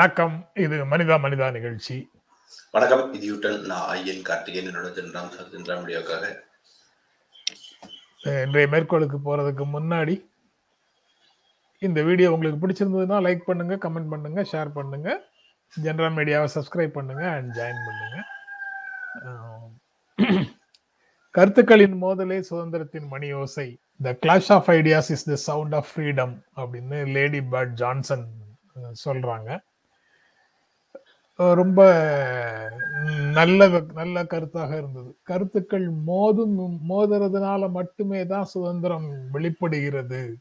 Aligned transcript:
வணக்கம். 0.00 0.48
இது 0.54 0.84
மனிதா 0.84 1.14
மனிதா 1.22 1.50
நிகழ்ச்சி. 1.50 2.10
வணக்கம். 2.70 3.12
இது 3.14 3.24
யூட்டன். 3.26 3.58
நான் 3.62 3.86
ஐயன் 3.94 4.22
கார்த்திகேயன். 4.28 4.68
என்னோட 4.70 4.88
சார் 5.34 5.80
வீடியோக்காக. 5.82 6.24
இன்றைய 8.44 8.68
மேற்கோளுக்கு 8.74 9.18
போறதுக்கு 9.26 9.64
முன்னாடி 9.74 10.28
இந்த 11.78 12.02
வீடியோ 12.02 12.32
உங்களுக்கு 12.32 12.62
பிடிச்சிருந்ததுன்னா 12.62 13.18
லைக் 13.26 13.44
பண்ணுங்க 13.44 13.76
கமெண்ட் 13.76 14.08
பண்ணுங்க 14.08 14.44
ஷேர் 14.52 14.70
பண்ணுங்க. 14.72 15.20
ஜென்ரல் 15.84 16.14
மீடியாவை 16.18 16.48
சப்ஸ்கிரைப் 16.56 16.96
பண்ணுங்க 16.98 17.30
அண்ட் 17.30 17.50
ஜாயின் 17.58 17.84
பண்ணுங்க. 17.88 18.18
கருத்துக்களின் 21.30 21.98
மோதலே 22.02 22.40
சுதந்திரத்தின் 22.40 23.08
மணி 23.08 23.32
ஓசை 23.32 23.78
the 24.02 24.12
clash 24.12 24.52
of 24.52 24.70
ideas 24.70 25.10
is 25.10 25.24
the 25.24 25.34
sound 25.34 25.74
of 25.74 25.96
freedom 25.96 26.42
அப்படின்னு 26.56 27.00
லேடி 27.06 27.40
பர்ட் 27.40 27.74
ஜான்சன் 27.74 28.28
சொல்றாங்க. 29.06 29.68
ரொம்ப 31.48 31.92
நல்ல 33.32 33.82
நல்ல 33.94 34.22
கருத்தாக 34.22 34.76
இருந்தது. 34.76 35.16
கருத்துக்கள் 35.22 35.90
மோதும் 36.06 36.78
மோதுறதுனால 36.88 37.70
மட்டுமே 37.70 38.26
தான் 38.26 38.44
சுதந்திரம் 38.44 39.30
வெளிப்படுகிறது 39.32 40.36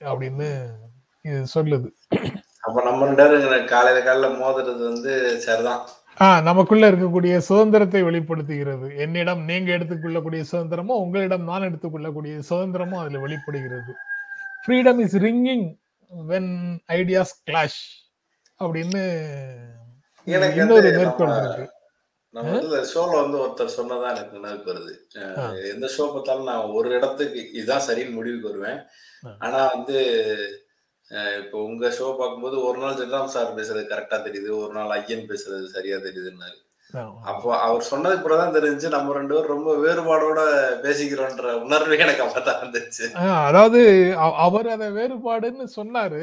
அப்படின்னு 0.00 0.66
இது 1.22 1.44
சொல்லுது. 1.54 1.90
அப்ப 2.60 2.82
நம்ம 2.82 3.14
காலையில 3.14 3.64
காலையில 3.64 4.28
மோதுறது 4.28 4.82
வந்து 4.82 5.40
சரிதான். 5.40 5.86
ஆஹ் 6.20 6.42
நமக்குள்ள 6.42 6.90
இருக்கக்கூடிய 6.90 7.36
சுதந்திரத்தை 7.36 8.02
வெளிப்படுத்துகிறது. 8.02 8.96
என்னிடம் 8.96 9.44
நீங்க 9.44 9.72
எடுத்துக்கொள்ளக்கூடிய 9.72 10.44
சுதந்திரமும் 10.52 10.98
உங்களிடம் 10.98 11.44
நான் 11.44 11.62
எடுத்துக்கொள்ளக்கூடிய 11.62 12.42
சுதந்திரமும் 12.50 12.98
அதுல 12.98 13.18
வெளிப்படுகிறது. 13.18 13.94
Freedom 14.66 14.98
is 14.98 15.16
ringing 15.16 15.78
when 16.28 16.78
ideas 16.92 17.42
clash 17.50 18.10
அப்படின்னு 18.64 19.04
எனக்கு 20.26 20.60
இன்னொரு 20.60 20.82
மேற்கோள் 20.98 21.28
இருக்கு. 21.44 21.68
நம்ம 22.34 22.58
இந்த 22.60 22.76
ஷோல 22.94 23.20
வந்து 23.20 23.38
ஒருத்தர் 23.38 23.76
சொன்னதான் 23.76 24.08
எனக்கு 24.08 24.32
நினைவுக்கு 24.32 24.72
வருது. 24.72 24.92
எந்த 25.70 25.88
ஷோ 25.96 26.12
பார்த்தாலும் 26.12 26.44
நான் 26.44 26.70
ஒரு 26.70 26.90
இடத்துக்கு 26.90 27.52
இதுதான் 27.52 27.86
சரின்னு 27.88 28.12
முடிவுக்கு 28.12 28.48
வருவேன். 28.48 28.78
ஆனா 29.38 29.66
வந்து 29.66 29.96
இப்போ 31.38 31.62
உங்க 31.62 31.88
ஷோ 31.88 32.18
பார்க்கும்போது 32.18 32.64
ஒரு 32.64 32.78
நாள் 32.78 32.94
ஜென்ராம் 32.94 33.24
சார் 33.26 33.56
பேசுறது 33.56 33.82
கரெக்டா 33.84 34.18
தெரியுது 34.22 34.56
ஒரு 34.58 34.72
நாள் 34.72 34.88
ஐயன் 34.88 35.28
பேசுறது 35.28 35.64
சரியா 35.66 35.96
தெரியுதுன்னாரு. 35.96 36.58
அப்போ 37.22 37.58
அவர் 37.58 37.86
சொன்னதுக்கு 37.90 38.22
பிறகு 38.22 38.40
தான் 38.42 38.54
தெரிஞ்சு 38.54 38.88
நம்ம 38.88 39.12
ரெண்டு 39.12 39.34
பேரும் 39.34 39.46
ரொம்ப 39.46 39.76
வேறுபாடோட 39.76 40.40
பேசிக்கிறோன்ற 40.82 41.52
உணர்வே 41.60 41.98
எனக்கு 41.98 42.24
அப்பதான் 42.24 42.62
வந்துச்சு 42.64 43.04
ஆஹ் 43.18 43.44
அதாவது 43.44 43.80
அவ- 44.16 44.34
அவர் 44.36 44.68
அதை 44.68 44.88
வேறுபாடுன்னு 44.90 45.66
சொன்னாரு. 45.76 46.22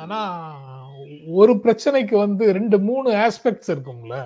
ஆனா 0.00 0.20
ஒரு 1.40 1.52
பிரச்சனைக்கு 1.64 2.16
வந்து 2.24 2.44
ரெண்டு 2.58 2.78
மூணு 2.88 3.10
ஆஸ்பெக்ட்ஸ் 3.26 3.70
இருக்கும்ல. 3.74 4.16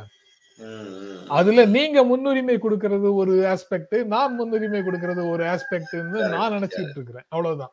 அதுல 1.39 1.65
நீங்க 1.77 1.99
முன்னுரிமை 2.11 2.57
கொடுக்கறது 2.65 3.09
ஒரு 3.21 3.35
ஆஸ்பெக்ட் 3.53 3.97
நான் 4.15 4.37
முன்னுரிமை 4.39 4.81
கொடுக்கறது 4.89 5.23
ஒரு 5.35 5.45
ஆஸ்பெக்ட்னு 5.53 6.23
நான் 6.35 6.55
நினைச்சிட்டு 6.57 6.97
இருக்கிறேன். 6.99 7.27
அவ்வளவுதான். 7.35 7.73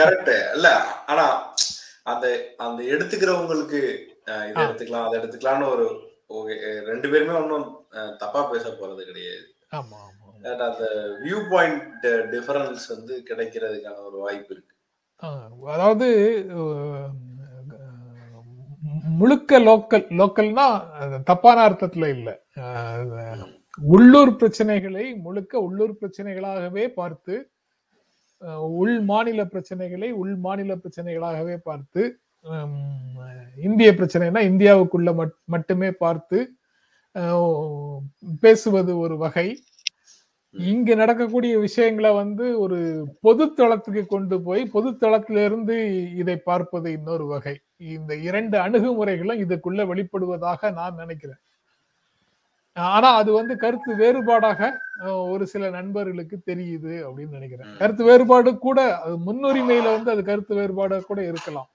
கரெக்ட் 0.00 0.32
இல்ல 0.56 0.68
ஆனா 1.12 1.26
அந்த 2.12 2.26
அந்த 2.66 2.80
எடுத்துக்கிறவங்களுக்கு 2.94 3.80
இதை. 4.50 4.62
எடுத்துக்கலாம் 4.64 5.06
அதை 5.06 5.16
எடுத்துக்கலாம்னு 5.20 5.70
ஒரு 5.74 5.86
ரெண்டு 6.90 7.06
பேருமே 7.12 7.34
ஒன்றும் 7.42 7.68
தப்பா 8.22 8.40
பேச 8.52 8.64
போறது 8.70 9.02
கிடையாது. 9.10 9.44
ஆமா 9.78 10.00
அந்த 10.68 10.86
வியூ 11.24 11.38
பாயிண்ட் 11.52 12.06
டிஃபரன்ஸ் 12.34 12.84
வந்து 12.94 13.14
கிடைக்கிறதுக்கான 13.30 14.02
ஒரு 14.08 14.18
வாய்ப்பு 14.24 14.52
இருக்கு. 14.54 14.74
அதாவது 15.68 16.08
முழுக்க 19.18 19.58
லோக்கல் 19.60 20.06
லோக்கல்னா 20.18 20.66
தப்பான 21.22 21.68
அர்த்தத்துல 21.68 22.08
இல்லை. 22.08 22.34
உள்ளூர் 23.82 24.32
பிரச்சனைகளை 24.32 25.16
முழுக்க 25.16 25.58
உள்ளூர் 25.58 25.98
பிரச்சனைகளாகவே 26.00 26.88
பார்த்து 26.88 27.34
உள் 28.76 29.00
மாநில 29.00 29.44
பிரச்சனைகளை 29.44 30.10
உள் 30.12 30.36
மாநில 30.36 30.76
பிரச்சனைகளாகவே 30.76 31.56
பார்த்து 31.62 32.02
இந்திய 33.56 33.92
பிரச்சனைனா 33.92 34.40
இந்தியாவுக்குள்ள 34.50 35.10
மட்- 35.14 35.38
மட்டுமே 35.44 35.92
பார்த்து 35.92 36.38
பேசுவது 38.40 38.98
ஒரு 38.98 39.18
வகை. 39.18 39.48
இங்க 40.54 40.94
நடக்கக்கூடிய 40.94 41.58
விஷயங்களை 41.58 42.10
வந்து 42.12 42.60
ஒரு 42.60 42.78
பொது 43.20 43.44
தளத்துக்கு 43.46 44.02
கொண்டு 44.06 44.36
போய் 44.42 44.62
பொது 44.66 44.90
தளத்திலிருந்து 44.96 45.76
இதை 46.16 46.36
பார்ப்பது 46.36 46.92
இன்னொரு 46.92 47.26
வகை. 47.26 47.54
இந்த 47.78 48.12
இரண்டு 48.28 48.56
அணுகுமுறைகளும் 48.58 49.42
இதுக்குள்ள 49.44 49.84
வெளிப்படுவதாக 49.90 50.70
நான் 50.72 50.94
நினைக்கிறேன். 50.94 51.40
ஆனா 52.76 53.08
அது 53.14 53.30
வந்து 53.32 53.56
கருத்து 53.56 53.92
வேறுபாடாக 53.96 54.70
ஒரு 55.32 55.44
சில 55.46 55.70
நண்பர்களுக்கு 55.70 56.36
தெரியுது 56.50 56.94
அப்படின்னு 57.06 57.38
நினைக்கிறேன். 57.38 57.70
கருத்து 57.78 58.04
வேறுபாடு 58.04 58.50
கூட 58.58 58.80
அது 58.96 59.16
முன்னுரிமையில 59.28 59.94
வந்து 59.96 60.10
அது 60.10 60.24
கருத்து 60.24 60.54
வேறுபாடு 60.54 61.02
கூட 61.02 61.20
இருக்கலாம். 61.22 61.68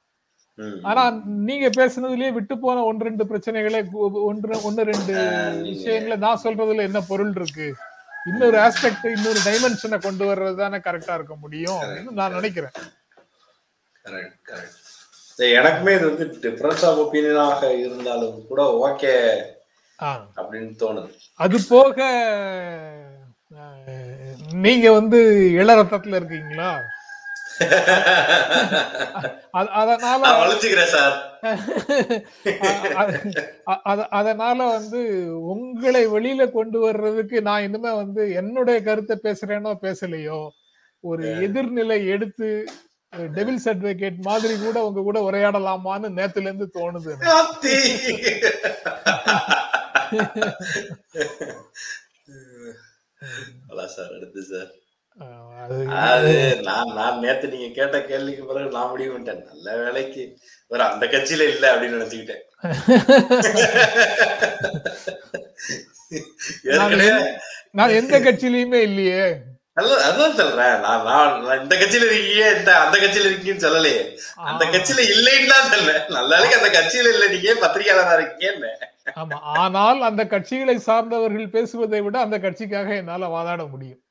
ஆனா 0.90 1.04
நீங்க 1.50 1.68
பேசுனதுலயே 1.80 2.34
விட்டு 2.34 2.56
போன 2.60 2.84
ஒன்று 2.90 3.08
ரெண்டு 3.10 3.24
பிரச்சனைகளே 3.30 3.80
ஒன்று 4.30 4.60
ஒன்னு 4.64 4.84
ரெண்டு 4.92 5.14
விஷயங்களை 5.72 6.18
நான் 6.18 6.44
சொல்றதுல 6.44 6.88
என்ன 6.90 7.02
பொருள் 7.08 7.34
இருக்கு? 7.40 7.68
இன்னொரு 8.30 8.58
ஆஸ்பெக்ட் 8.66 9.06
இன்னொரு 9.16 9.40
டைமென்ஷனை 9.48 9.98
கொண்டு 10.06 10.24
வர்றது 10.30 10.56
தானே 10.56 10.78
கரெக்டா 10.88 11.14
இருக்க 11.20 11.36
முடியும் 11.44 11.82
அப்படின்னு 11.82 12.18
நான் 12.20 12.38
நினைக்கிறேன். 12.40 12.76
எனக்குமே 15.60 15.92
இது 15.98 16.06
வந்து 16.12 16.26
டிஃபரன்ஸ் 16.44 16.84
ஆஃப் 16.88 17.00
ஒப்பீனியனாக 17.04 17.70
இருந்தாலும் 17.84 18.36
கூட 18.50 18.64
ஓகே 18.88 19.14
அப்படின்னு 20.40 20.74
தோணுது. 20.82 21.12
அது 21.44 21.58
போக 21.70 21.98
நீங்க 24.66 24.88
வந்து 25.00 25.20
இளரத்தத்துல 25.62 26.20
இருக்கீங்களா? 26.20 26.70
அதனால 29.78 30.24
அதனால 34.20 34.72
வந்து 34.72 35.00
உங்களை 35.54 36.08
வெளியில 36.08 36.52
கொண்டு 36.52 36.80
வர்றதுக்கு 36.80 37.42
நான் 37.42 37.64
இனிமே 37.64 37.96
வந்து 37.96 38.34
என்னுடைய 38.34 38.84
கருத்தை 38.84 39.20
பேசுறேனோ 39.24 39.84
பேசலையோ 39.84 40.52
ஒரு 41.04 41.48
எதிர்நிலை 41.48 42.08
எடுத்து 42.08 42.66
டெவில்ஸ் 43.34 43.72
அட்வொகேட் 43.72 44.22
மாதிரி 44.22 44.60
கூட 44.60 44.86
உங்க 44.86 45.02
கூட 45.02 45.22
உரையாடலாமான்னு 45.22 46.18
நேத்துல 46.18 46.44
இருந்து 46.44 46.72
தோணுது 46.76 47.14
சார் 53.90 54.16
அடுத்து 54.16 54.44
சார். 54.44 54.83
அது 56.04 56.62
நான் 56.64 56.94
நான் 56.94 57.20
நேத்து 57.20 57.48
நீங்க 57.48 57.68
கேட்ட 57.76 58.02
கேள்விக்கு 58.02 58.46
பிறகு 58.46 58.70
நான் 58.70 58.90
முடிவு 58.90 59.12
பண்ணிட்டேன். 59.14 59.44
நல்ல 59.52 59.76
வேலைக்கு. 59.84 60.24
வேற 60.72 60.84
அந்த 60.90 61.06
கட்சியில 61.06 61.48
இல்ல 61.54 61.66
அப்படின்னு 61.74 61.98
நினைச்சுக்கிட்டேன். 61.98 62.44
நான் 67.72 67.96
எந்த 68.00 68.20
கட்சியிலயுமே 68.20 68.80
இல்லையே. 68.90 69.26
அதான் 69.78 70.36
சொல்றேன். 70.40 70.80
நான் 70.80 71.06
நான் 71.06 71.62
இந்த 71.62 71.76
கட்சியில 71.76 72.08
இருக்கீங்க 72.08 72.44
இந்த 72.58 72.72
அந்த 72.80 72.98
கட்சியில 72.98 73.30
இருக்கீங்கன்னு 73.30 73.66
சொல்லலையே. 73.68 74.04
அந்த 74.50 74.66
கட்சியில 74.66 75.06
இல்லைன்னு 75.16 75.52
தான் 75.54 75.72
சொல்றேன். 75.72 76.04
நல்ல 76.10 76.42
அந்த 76.60 76.70
கட்சியில 76.80 77.14
இல்ல 77.16 77.28
நீங்க 77.28 77.56
பத்திரிகையாளரா 77.64 78.16
இருக்கீங்கன்னு. 78.20 78.72
ஆமா. 79.22 79.38
ஆனால் 79.64 80.02
அந்த 80.02 80.24
கட்சிகளை 80.26 80.76
சார்ந்தவர்கள் 80.76 81.50
பேசுவதை 81.50 82.02
விட 82.02 82.20
அந்த 82.20 82.38
கட்சிக்காக 82.38 82.96
என்னால 82.96 83.28
வாதாட 83.28 83.70
முடியும். 83.70 84.03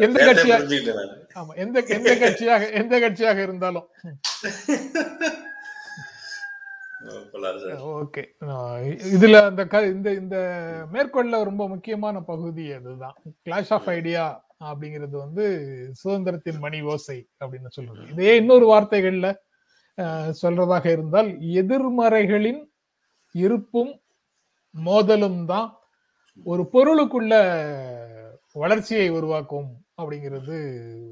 எந்த 0.00 0.16
நேத்தே 0.16 0.26
கட்சியா- 0.28 0.58
புரிஞ்சுக்கிட்டேன் 0.58 0.98
நானு. 1.00 1.14
ஆமா 1.36 1.52
எந்த 1.62 1.78
எந்த 1.96 2.10
கட்சியாக 2.20 2.70
எந்த 2.80 2.94
கட்சியாக 2.98 3.38
இருந்தாலும். 3.42 3.86
ஓகே 7.96 8.22
இதுல 9.10 9.36
அந்த 9.48 9.62
இந்த 9.88 10.08
இந்த 10.14 10.36
மேற்கொள்ள 10.92 11.42
ரொம்ப 11.44 11.62
முக்கியமான 11.68 12.20
பகுதி 12.24 12.64
அதுதான் 12.72 13.16
கிளாஷ் 13.44 13.72
ஆஃப் 13.72 13.88
ஐடியா 13.92 14.24
அப்படிங்கிறது 14.62 15.16
வந்து 15.18 15.44
சுதந்திரத்தின் 16.00 16.60
மணி 16.60 16.78
ஓசை 16.86 17.18
அப்படின்னு 17.40 17.70
சொல்றது 17.70 18.06
இதே 18.14 18.34
இன்னொரு 18.36 18.66
வார்த்தைகள்ல 18.66 19.28
சொல்றதாக 20.40 20.86
இருந்தால் 20.92 21.30
எதிர்மறைகளின் 21.60 22.62
இருப்பும் 23.34 23.92
மோதலும் 24.74 25.42
தான் 25.46 25.68
ஒரு 26.46 26.62
பொருளுக்குள்ள 26.72 27.34
வளர்ச்சியை 28.56 29.06
உருவாக்கும் 29.18 29.68
அப்படிங்கிறது 30.00 30.56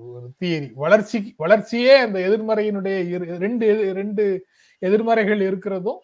ஒரு 0.08 0.26
தியரி. 0.40 0.68
வளர்ச்சி 0.82 1.18
வளர்ச்சியே 1.42 1.94
அந்த 2.04 2.18
எதிர்மறையினுடைய 2.28 2.96
ரெண்டு 3.44 3.66
ரெண்டு 4.00 4.24
எதிர்மறைகள் 4.82 5.42
இருக்கிறதும் 5.48 6.00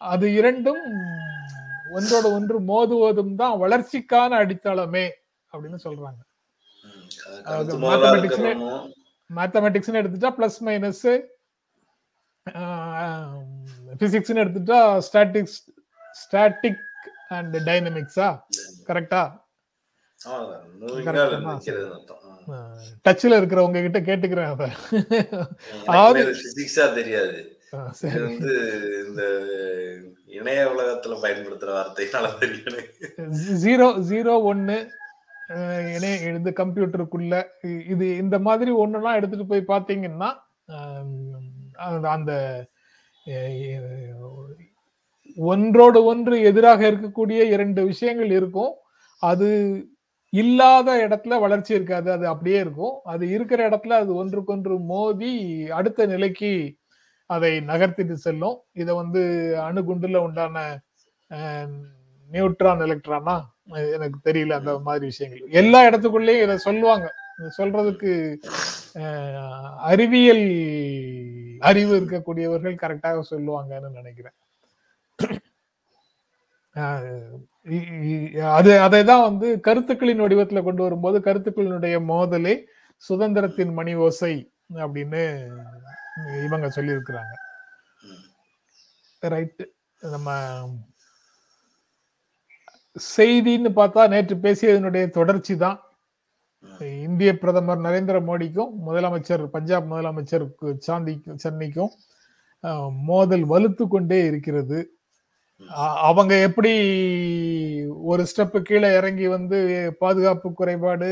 அது 0.00 0.26
இரண்டும் 0.32 0.84
ஒன்றோட 1.96 2.26
ஒன்று 2.36 2.58
மோதுவதும் 2.70 3.34
தான் 3.34 3.56
வளர்ச்சிக்கான 3.62 4.38
அடித்தளமே 4.42 5.06
அப்படின்னு 5.52 5.78
சொல்றாங்க. 5.86 6.20
மேத்தமெட்டிக்ஸ்னு 9.30 10.00
எடுத்துட்டா 10.00 10.30
பிளஸ் 10.38 10.60
மைனஸ் 10.68 11.04
பிசிக்ஸ்னு 14.00 14.42
எடுத்துட்டா 14.44 14.78
ஸ்டாட்டிக்ஸ் 15.08 15.58
ஸ்டாட்டிக் 16.14 16.80
அண்ட் 17.36 17.56
டைனமிக்ஸா 17.68 18.28
கரெக்டா 18.88 19.22
டச்ல 23.04 23.36
இருக்கிறவங்க 23.36 23.80
கிட்ட 23.80 24.00
கேட்டுக்கிறேன் 24.00 24.50
அதாவது- 25.88 26.24
பிசிக்ஸா 26.40 26.94
தெரியாது 26.94 27.38
வந்து 28.24 28.52
இந்த 29.08 29.22
இணைய 30.26 30.70
உலகத்துல 30.70 31.16
பயன்படுத்துற 31.22 31.70
வார்த்தைனால 31.72 32.38
தெரியும் 32.38 32.66
எனக்கு. 32.66 33.06
ஜீரோ 33.64 33.86
ஜீரோ 34.08 34.42
ஒன்னு 34.42 34.76
இணைய 35.94 36.14
இது 36.32 36.50
கம்ப்யூட்டருக்குள்ள 36.56 37.36
இது 37.86 38.16
இந்த 38.16 38.38
மாதிரி 38.38 38.70
ஒண்ணுலாம் 38.72 39.14
எடுத்துட்டு 39.14 39.46
போய் 39.46 39.70
பாத்தீங்கன்னா 39.70 40.30
அந்த- 42.08 42.66
ஒன்றோடு 45.36 46.04
ஒன்று 46.04 46.40
எதிராக 46.42 46.90
இருக்கக்கூடிய 46.90 47.40
இரண்டு 47.46 47.84
விஷயங்கள் 47.84 48.30
இருக்கும். 48.30 48.72
அது 49.22 49.48
இல்லாத 50.32 50.88
இடத்துல 51.06 51.38
வளர்ச்சி 51.40 51.72
இருக்காது 51.74 52.08
அது 52.16 52.24
அப்படியே 52.32 52.58
இருக்கும். 52.64 52.96
அது 53.12 53.24
இருக்கிற 53.36 53.60
இடத்துல 53.68 53.96
அது 54.02 54.12
ஒன்றுக்கொன்று 54.14 54.74
மோதி 54.92 55.32
அடுத்த 55.78 56.06
நிலைக்கு 56.12 56.52
அதை 57.30 57.50
நகர்த்திட்டு 57.70 58.16
செல்லும். 58.26 58.58
இதை 58.72 58.94
வந்து 58.94 59.22
அணுகுண்டுல 59.68 60.22
உண்டான 60.26 60.64
நியூட்ரான் 62.30 62.84
எலக்ட்ரானா? 62.86 63.36
எனக்கு 63.96 64.18
தெரியல 64.28 64.58
அந்த 64.60 64.72
மாதிரி 64.86 65.04
விஷயங்கள். 65.10 65.50
எல்லா 65.62 65.80
இடத்துக்குள்ளேயும் 65.88 66.44
இதை 66.46 66.56
சொல்லுவாங்க. 66.68 67.08
சொல்றதுக்கு 67.58 68.12
அறிவியல் 69.90 70.46
அறிவு 71.70 71.92
இருக்கக்கூடியவர்கள் 72.00 72.80
கரெக்டாக 72.82 73.22
சொல்லுவாங்கன்னு 73.30 73.90
நினைக்கிறேன். 73.98 74.36
அது 78.58 78.70
அதை 78.86 79.00
தான் 79.10 79.24
வந்து 79.28 79.48
கருத்துக்களின் 79.66 80.22
வடிவத்துல 80.24 80.60
கொண்டு 80.66 80.82
வரும்போது 80.86 81.18
கருத்துக்களினுடைய 81.26 81.96
மோதலே 82.10 82.54
சுதந்திரத்தின் 83.02 83.72
மணி 83.78 83.92
ஓசை 84.06 84.34
அப்படின்னு 84.82 85.22
இவங்க 86.46 86.66
சொல்லியிருக்கிறாங்க. 86.76 87.32
ரைட்டு 89.22 89.30
ரைட் 89.34 89.62
நம்ம 90.02 90.28
செய்தின்னு 93.16 93.70
பார்த்தா 93.80 94.02
நேற்று 94.14 94.36
பேசியதனுடைய 94.46 95.04
தொடர்ச்சி 95.18 95.54
தான். 95.64 95.78
இந்திய 97.06 97.30
பிரதமர் 97.42 97.84
நரேந்திர 97.86 98.16
மோடிக்கும் 98.28 98.72
முதலமைச்சர் 98.88 99.44
பஞ்சாப் 99.54 99.90
முதலமைச்சர் 99.92 100.44
சாந்திக்கும் 100.54 100.80
சாந்தி 100.86 101.14
சென்னைக்கும் 101.44 101.92
மோதல் 103.10 103.44
வலுத்து 103.52 103.84
கொண்டே 103.94 104.18
இருக்கிறது. 104.30 104.78
அவங்க 106.06 106.34
எப்படி 106.40 106.72
ஒரு 108.02 108.22
ஸ்டெப்பு 108.22 108.58
கீழே 108.62 108.88
இறங்கி 108.94 109.26
வந்து 109.26 109.58
பாதுகாப்பு 109.98 110.48
குறைபாடு 110.52 111.10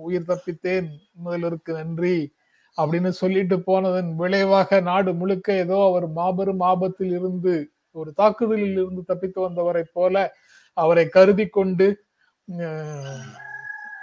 உயிர் 0.00 0.28
தப்பித்தேன் 0.28 0.88
முதல்வருக்கு 1.24 1.72
நன்றி 1.72 2.16
அப்படின்னு 2.78 3.08
சொல்லிட்டு 3.08 3.56
போனதன் 3.60 4.10
விளைவாக 4.16 4.80
நாடு 4.80 5.10
முழுக்க 5.14 5.48
ஏதோ 5.54 5.76
அவர் 5.84 6.06
மாபெரும் 6.10 6.60
ஆபத்தில் 6.60 7.12
இருந்து 7.12 7.54
ஒரு 7.96 8.10
தாக்குதலில் 8.12 8.78
இருந்து 8.78 9.02
தப்பித்து 9.04 9.40
வந்தவரை 9.40 9.84
போல 9.92 10.24
அவரை 10.76 11.04
கருதி 11.08 11.46
கொண்டு 11.48 11.86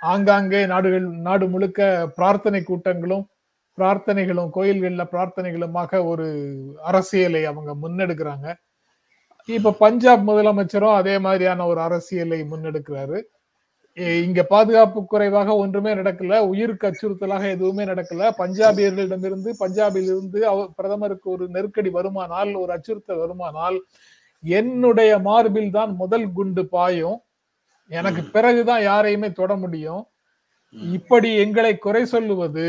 ஆங்காங்கே 0.03 0.62
நாடுகள் 0.65 1.07
நாடு 1.21 1.45
முழுக்க 1.50 1.81
பிரார்த்தனை 2.15 2.62
கூட்டங்களும் 2.63 3.25
பிரார்த்தனைகளும் 3.77 4.50
கோயில்களில் 4.50 5.12
பிரார்த்தனைகளுமாக 5.12 6.01
ஒரு 6.06 6.27
அரசியலை 6.83 7.41
அவங்க 7.45 7.71
முன்னெடுக்கிறாங்க. 7.83 8.47
இப்ப 9.45 9.71
பஞ்சாப் 9.71 10.29
முதலமைச்சரும் 10.29 10.95
அதே 10.95 11.19
மாதிரியான 11.19 11.65
ஒரு 11.65 11.81
அரசியலை 11.81 12.39
முன்னெடுக்கிறாரு. 12.41 13.19
இங்க 13.97 14.43
பாதுகாப்பு 14.43 15.05
குறைவாக 15.05 15.55
ஒன்றுமே 15.55 15.93
நடக்கல 15.93 16.38
உயிருக்கு 16.51 16.85
அச்சுறுத்தலாக 16.89 17.43
எதுவுமே 17.49 17.83
நடக்கல. 17.83 18.29
பஞ்சாபியர்களிடமிருந்து 18.38 19.49
பஞ்சாபில் 19.59 20.07
இருந்து 20.11 20.39
பிரதமருக்கு 20.75 21.27
ஒரு 21.29 21.47
நெருக்கடி 21.47 21.89
வருமானால் 21.89 22.51
ஒரு 22.61 22.71
அச்சுறுத்தல் 22.73 23.21
வருமானால் 23.23 23.77
என்னுடைய 24.43 25.19
மார்பில் 25.19 25.71
தான் 25.71 25.91
முதல் 25.95 26.31
குண்டு 26.31 26.65
பாயும். 26.65 27.19
எனக்கு 27.87 28.23
பிறகுதான் 28.23 28.81
யாரையுமே 28.81 29.31
தொட 29.31 29.55
முடியும். 29.55 30.03
இப்படி 30.94 31.35
எங்களை 31.35 31.77
குறை 31.77 32.05
சொல்லுவது 32.05 32.67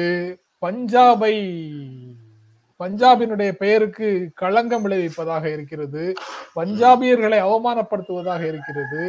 பஞ்சாபை 0.66 1.34
பஞ்சாபினுடைய 2.82 3.50
பெயருக்கு 3.62 4.08
களங்கம் 4.42 4.84
விளைவிப்பதாக 4.86 5.44
இருக்கிறது. 5.56 6.04
பஞ்சாபியர்களை 6.58 7.38
அவமானப்படுத்துவதாக 7.48 8.42
இருக்கிறது. 8.52 9.02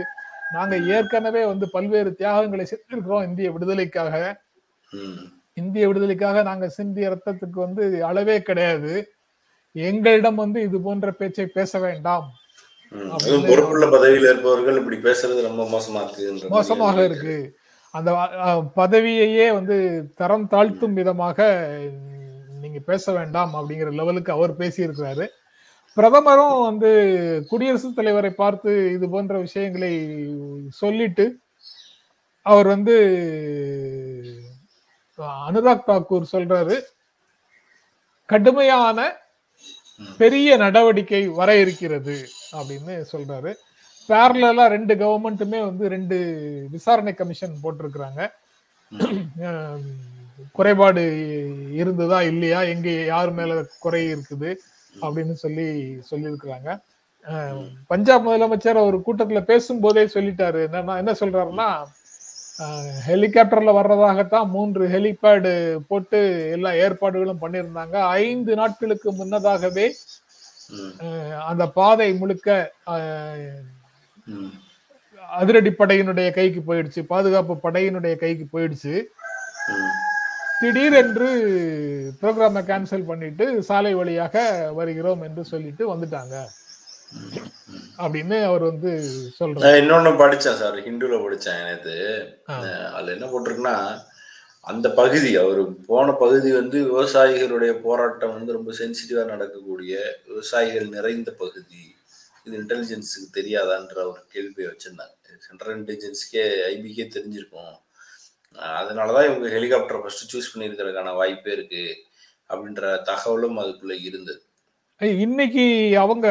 நாங்க 0.55 0.75
ஏற்கனவே 0.95 1.43
வந்து 1.51 1.65
பல்வேறு 1.75 2.09
தியாகங்களை 2.19 2.65
செஞ்சிருக்கிறோம் 2.71 3.25
இந்திய 3.29 3.49
விடுதலைக்காக. 3.55 4.15
இந்திய 5.61 5.83
விடுதலைக்காக 5.89 6.43
நாங்க 6.49 6.65
சிந்திய 6.77 7.09
ரத்தத்துக்கு 7.13 7.59
வந்து 7.65 7.83
அளவே 8.09 8.37
கிடையாது. 8.49 8.93
எங்களிடம் 9.75 10.39
வந்து 10.43 10.59
இது 10.67 10.77
போன்ற 10.87 11.11
பேச்சை 11.19 11.45
பேச 11.57 11.79
வேண்டாம். 11.87 12.27
பொறுப்புள்ள 13.49 13.85
பதவியில் 13.95 14.27
இருப்பவர்கள் 14.29 14.79
இப்படி 14.79 14.97
பேசுறது 15.05 15.41
ரொம்ப 15.49 15.63
மோசமா 15.73 16.01
இருக்கு 16.05 16.49
மோசமாக 16.55 16.97
இருக்கு. 17.09 17.37
அந்த 17.93 18.11
பதவியையே 18.79 19.47
வந்து 19.57 19.75
தரம் 20.19 20.47
தாழ்த்தும் 20.53 20.97
விதமாக 20.99 21.47
நீங்க 22.63 22.79
பேச 22.91 23.13
வேண்டாம் 23.17 23.53
அப்படிங்கிற 23.57 23.91
லெவலுக்கு 23.99 24.31
அவர் 24.35 24.59
பேசியிருக்கிறாரு. 24.61 25.25
பிரதமரும் 25.97 26.61
வந்து 26.69 26.89
குடியரசுத் 27.49 27.97
தலைவரை 27.97 28.31
பார்த்து 28.43 28.71
இது 28.95 29.05
போன்ற 29.13 29.33
விஷயங்களை 29.47 29.93
சொல்லிட்டு 30.81 31.25
அவர் 32.45 32.67
வந்து 32.75 32.95
அனுராக் 35.49 35.89
தாக்கூர் 35.89 36.31
சொல்றாரு 36.31 36.77
கடுமையான 38.29 38.99
பெரிய 40.21 40.55
நடவடிக்கை 40.63 41.21
வர 41.39 41.49
இருக்கிறது 41.63 42.15
அப்படின்னு 42.57 42.93
சொல்றாரு. 43.11 43.51
பேரலா 44.09 44.65
ரெண்டு 44.75 44.93
கவர்மெண்ட்டுமே 45.01 45.59
வந்து 45.67 45.85
ரெண்டு 45.93 46.17
விசாரணை 46.71 47.13
கமிஷன் 47.19 47.61
போட்டிருக்கிறாங்க. 47.63 48.21
குறைபாடு 50.51 51.03
இருந்ததா 51.73 52.21
இல்லையா? 52.21 52.61
எங்க 52.73 52.89
யார் 52.89 53.31
மேல 53.31 53.63
குறை 53.79 54.01
இருக்குது? 54.13 54.51
அப்படின்னு 55.01 55.35
சொல்லி 55.43 55.67
சொல்லியிருக்கிறாங்க. 56.11 56.69
பஞ்சாப் 57.87 58.25
முதலமைச்சர் 58.29 58.85
ஒரு 58.87 58.97
கூட்டத்துல 59.05 59.41
பேசும்போதே 59.51 60.03
சொல்லிட்டாரு. 60.15 60.61
என்னன்னா 60.67 60.95
என்ன 61.01 61.11
சொல்றாருன்னா 61.19 61.67
ஹெலிகாப்டர்ல 63.07 63.71
வர்றதாகத்தான் 63.77 64.51
மூன்று 64.55 64.87
ஹெலிபேடு 64.87 65.53
போட்டு 65.87 66.19
எல்லா 66.51 66.71
ஏற்பாடுகளும் 66.83 67.41
பண்ணியிருந்தாங்க. 67.41 67.95
ஐந்து 68.23 68.51
நாட்களுக்கு 68.59 69.11
முன்னதாகவே 69.13 69.87
அந்த 71.47 71.63
பாதை 71.79 72.09
முழுக்க 72.13 72.71
அதிரடி 75.39 75.71
படையினுடைய 75.79 76.29
கைக்கு 76.33 76.61
போயிடுச்சு. 76.67 77.01
பாதுகாப்பு 77.13 77.53
படையினுடைய 77.63 78.15
கைக்கு 78.15 78.45
போயிடுச்சு. 78.53 78.95
திடீரென்று 80.63 81.27
ப்ரோக்ராமை 82.21 82.61
கேன்சல் 82.61 83.05
பண்ணிட்டு 83.05 83.63
சாலை 83.63 83.93
வழியாக 83.93 84.69
வருகிறோம் 84.73 85.21
என்று 85.21 85.45
சொல்லிட்டு 85.45 85.95
வந்துட்டாங்க. 85.95 86.45
அப்படின்னு 87.97 88.43
அவர் 88.43 88.61
வந்து 88.61 89.19
சொல்றாரு. 89.39 89.77
இன்னொன்னு 89.81 90.17
படிச்சேன் 90.17 90.55
சார் 90.55 90.75
ஹிந்துல 90.75 91.17
படிச்சேன். 91.19 92.37
அஹ் 92.47 92.91
அதுல 92.91 93.11
என்ன 93.11 93.25
போட்டிருக்குன்னா 93.25 94.01
அந்த 94.61 94.91
பகுதி 94.91 95.35
அவர் 95.35 95.85
போன 95.85 96.11
பகுதி 96.11 96.51
வந்து 96.51 96.83
விவசாயிகளுடைய 96.83 97.71
போராட்டம் 97.71 98.33
வந்து 98.33 98.53
ரொம்ப 98.53 98.73
சென்சிட்டிவா 98.73 99.25
நடக்கக்கூடிய 99.25 100.15
விவசாயிகள் 100.27 100.87
நிறைந்த 100.87 101.31
பகுதி. 101.31 101.95
இது 102.43 102.57
இன்டெலிஜென்ஸுக்கு 102.57 103.35
தெரியாதான்ற 103.35 103.95
ஒரு 103.95 104.17
கேள்வியை 104.31 104.71
வச்சிருந்தாங்க 104.71 105.11
சென்ட்ரல் 105.39 105.83
இன்டெலிஜென்ஸ்க்கே 105.83 106.45
ஐபிக்கே 106.73 107.09
தெரிஞ்சிருக்கும். 107.09 107.81
அஹ் 108.53 108.81
அதனாலதான் 108.81 109.25
இவங்க 109.25 109.49
ஹெலிகாப்டர் 109.49 110.01
ஃபர்ஸ்ட் 110.01 110.37
சூஸ் 110.37 110.57
பண்ணியிருக்கிறதுக்கான 110.57 111.15
வாய்ப்பே 111.15 111.53
இருக்கு 111.53 111.95
அப்படின்ற 112.49 113.01
தகவலும் 113.01 113.59
அதுக்குள்ள 113.59 114.03
இருந்தது. 114.03 114.41
இன்னைக்கு 114.99 115.97
அவங்க 115.99 116.27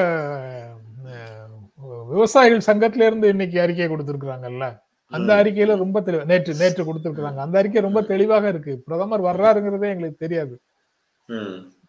விவசாயிகள் 2.09 2.77
சங்கத்துல 2.77 3.07
இருந்து 3.07 3.29
இன்னைக்கு 3.29 3.61
அறிக்கை 3.61 3.87
கொடுத்திருக்கிறாங்கல்ல? 3.87 4.81
அந்த. 5.07 5.45
அறிக்கையில 5.45 5.77
ரொம்ப 5.77 6.01
தெளிவா 6.01 6.25
நேற்று 6.25 6.55
நேற்று 6.55 6.95
கொடுத்திருக்கிறாங்க. 6.95 7.37
அந்த 7.37 7.59
அறிக்கை 7.59 7.83
ரொம்ப 7.83 8.03
தெளிவாக 8.03 8.49
இருக்கு. 8.49 8.83
பிரதமர் 8.85 9.23
வர்றாருங்கிறதே 9.23 9.73
எங்களுக்கு 9.73 10.15
தெரியாது. 10.19 10.61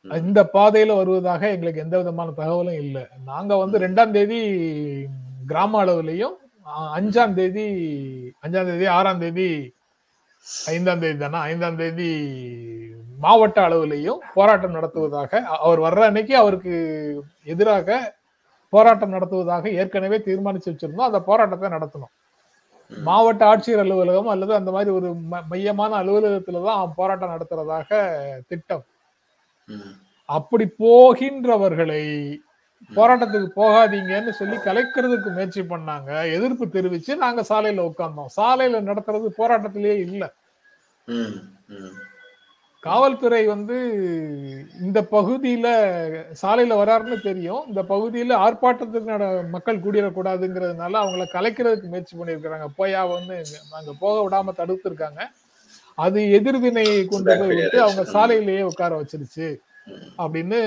இந்த 0.09 0.49
பாதையில 0.53 0.95
வருவதாக 0.95 1.49
எங்களுக்கு 1.49 1.81
எந்த 1.81 1.97
விதமான 1.97 2.31
தகவலும் 2.31 2.73
இல்லை. 2.73 3.05
நாங்க 3.25 3.57
வந்து 3.57 3.79
ரெண்டாம் 3.79 4.11
தேதி 4.11 4.41
கிராம 5.47 5.85
அளவுலயும் 5.85 6.35
அஞ்சாம் 6.95 7.33
தேதி 7.33 7.65
அஞ்சாம் 8.47 8.65
தேதி 8.65 8.85
ஆறாம் 8.85 9.19
தேதி 9.19 9.73
ஐந்தாம் 10.47 11.01
தேதி 11.03 11.17
தானே 11.17 11.39
ஐந்தாம் 11.51 11.77
தேதி 11.77 12.09
மாவட்ட 13.19 13.57
அளவிலையும் 13.67 14.21
போராட்டம் 14.33 14.75
நடத்துவதாக 14.77 15.41
அவர் 15.65 15.79
வர்ற 15.79 16.01
அன்னைக்கு 16.07 16.33
அவருக்கு 16.37 16.73
எதிராக 17.53 17.97
போராட்டம் 18.73 19.13
நடத்துவதாக 19.15 19.69
ஏற்கனவே 19.81 20.17
தீர்மானிச்சு 20.27 20.69
வச்சிருந்தோம் 20.71 21.09
அந்த 21.09 21.19
போராட்டத்தை 21.29 21.69
நடத்தணும். 21.69 22.13
மாவட்ட 22.91 23.43
ஆட்சியர் 23.51 23.81
அலுவலகம் 23.83 24.31
அல்லது 24.33 24.53
அந்த 24.55 24.71
மாதிரி 24.71 24.89
ஒரு 24.89 25.09
மையமான 25.51 25.91
அலுவலகத்துல 26.01 26.63
தான் 26.63 26.93
போராட்டம் 26.95 27.33
நடத்துறதாக 27.35 27.89
திட்டம். 28.47 28.83
அப்படி 30.29 30.65
போகின்றவர்களை 30.83 32.03
போராட்டத்துக்கு 32.95 33.49
போகாதீங்கன்னு 33.55 34.29
சொல்லி 34.29 34.57
கலைக்கிறதுக்கு 34.57 35.29
முயற்சி 35.33 35.61
பண்ணாங்க. 35.61 36.31
எதிர்ப்பு 36.33 36.65
தெரிவிச்சு 36.65 37.15
நாங்க 37.15 37.41
சாலையில 37.49 37.89
உட்கார்ந்தோம். 37.89 38.33
சாலையில 38.37 38.81
நடத்துறது 38.89 39.29
போராட்டத்திலேயே 39.37 39.97
இல்ல. 40.07 40.33
காவல்துறை 42.79 43.45
வந்து 43.45 43.77
இந்த 44.81 45.01
பகுதியில 45.11 45.67
சாலையில 46.41 46.77
வராருன்னு 46.79 47.17
தெரியும். 47.21 47.67
இந்த 47.67 47.81
பகுதியில 47.83 48.31
ஆர்ப்பாட்டத்துக்கு 48.45 49.49
மக்கள் 49.49 49.79
கூடிடக்கூடாதுங்கிறதுனால 49.79 50.99
அவங்கள 51.03 51.25
கலைக்கிறதுக்கு 51.33 51.83
முயற்சி 51.83 52.17
பண்ணியிருக்கிறாங்க. 52.17 52.67
போயா 52.77 53.01
வந்து 53.13 53.37
அங்க 53.71 53.93
போக 53.99 54.15
விடாம 54.23 54.55
தடுத்திருக்காங்க. 54.57 55.21
அது 55.95 56.31
எதிர்வினை 56.31 57.05
கொண்டு 57.05 57.37
போய் 57.39 57.55
விட்டு 57.55 57.81
அவங்க 57.81 58.03
சாலையிலேயே 58.11 58.61
உட்கார 58.61 59.01
வச்சிருச்சு. 59.01 59.47
அப்படின்னு 60.17 60.61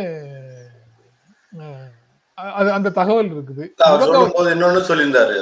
அது 2.37 2.73
அந்த 2.73 2.91
தகவல் 2.91 3.31
இருக்குது. 3.35 3.65
சொல்லும்போது 3.99 4.55
இன்னொன்னு 4.55 4.81
சொல்லியிருந்தாரு. 4.89 5.37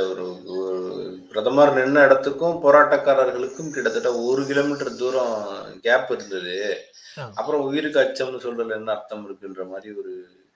ஒரு 0.56 1.18
பிரதமர் 1.28 1.72
நின்ன 1.76 2.04
இடத்துக்கும் 2.04 2.62
போராட்டக்காரர்களுக்கும் 2.62 3.70
கிட்டத்தட்ட 3.70 4.14
ஒரு 4.14 4.46
கிலோமீட்டர் 4.46 4.96
தூரம் 4.96 5.46
கேப் 5.82 6.10
இருந்தது. 6.10 6.76
அப்புறம் 7.34 7.60
உயிருக்கு 7.60 8.00
அச்சம்னு 8.00 8.42
சொல்றதுல 8.44 8.70
என்ன 8.70 8.92
அர்த்தம் 8.92 9.24
இருக்குன்ற 9.28 9.68
மாதிரி 9.68 9.94
ஒரு 9.98 10.12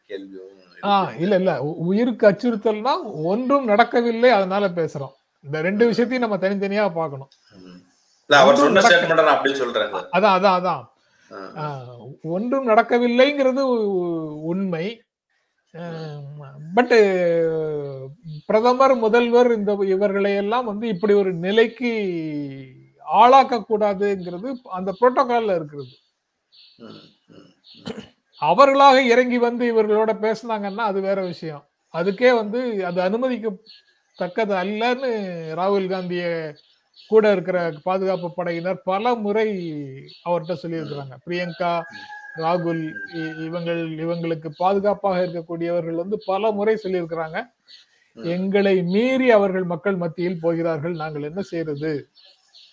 கேள்வியும் 0.07 0.45
ஆ 0.85 1.03
இருக்கு. 1.03 1.23
இல்ல 1.23 1.35
இல்ல. 1.35 1.63
உயிருக்கு 1.63 2.29
அச்சுறுத்தல்னா 2.29 2.93
ஒன்றும் 3.25 3.65
நடக்கவில்லை 3.65 4.31
அதனால 4.31 4.69
பேசுறோம். 4.69 5.15
இந்த 5.45 5.61
ரெண்டு 5.61 5.87
விஷயத்தையும் 5.87 6.31
நம்ம 6.31 6.49
தனித்தனியா 6.49 6.95
பார்க்கணும். 6.95 7.29
அவர் 8.29 8.57
சொன்ன 8.57 8.81
ஸ்டேட்மெண்ட் 8.81 9.25
நான் 9.25 9.55
சொல்றேன். 9.55 9.93
அதான் 9.93 10.37
அதான் 10.39 10.59
அதான். 10.59 10.85
ஒன்றும் 12.23 12.69
நடக்கவில்லைங்கிறது 12.69 13.61
உண்மை. 14.53 15.03
பட் 16.77 16.95
பிரதமர் 18.47 18.95
முதல்வர் 18.97 19.51
இந்த 19.53 19.73
இவர்களை 19.87 20.33
எல்லாம் 20.35 20.65
வந்து 20.65 20.87
இப்படி 20.89 21.15
ஒரு 21.23 21.33
நிலைக்கு 21.47 21.91
ஆளாக்க 23.23 23.61
கூடாதுங்கிறது 23.69 24.49
அந்த 24.79 24.91
புரோட்டோகால்ல 25.01 25.57
இருக்கிறது. 25.59 25.93
அவர்களாக 28.43 28.97
இறங்கி 29.03 29.39
வந்து 29.39 29.65
இவர்களோட 29.73 30.11
பேசினாங்கன்னா 30.25 30.85
அது 30.91 30.99
வேற 31.01 31.19
விஷயம். 31.23 31.65
அதுக்கே 31.95 32.31
வந்து 32.35 32.61
அது 32.87 32.99
அனுமதிக்க 33.01 33.53
தக்கது 34.19 34.55
அல்லன்னு 34.63 35.11
ராகுல் 35.61 35.89
காந்திய 35.89 36.25
கூட 37.11 37.25
இருக்கிற 37.33 37.59
பாதுகாப்பு 37.85 38.29
படையினர் 38.35 38.81
பல 38.83 39.15
முறை 39.15 39.49
அவர்கிட்ட 40.29 40.55
சொல்லியிருக்கிறாங்க. 40.63 41.17
பிரியங்கா 41.27 41.73
ராகுல் 42.37 42.83
இவங்கள் 43.47 43.83
இவங்களுக்கு 44.05 44.49
பாதுகாப்பாக 44.63 45.23
இருக்கக்கூடியவர்கள் 45.27 46.01
வந்து 46.03 46.19
பல 46.31 46.51
முறை 46.59 46.75
சொல்லியிருக்கிறாங்க. 46.85 47.39
எங்களை 48.17 48.75
மீறி 48.95 49.29
அவர்கள் 49.31 49.67
மக்கள் 49.73 50.01
மத்தியில் 50.03 50.43
போகிறார்கள் 50.45 50.95
நாங்கள் 51.03 51.29
என்ன 51.31 51.41
செய்யறது 51.51 51.93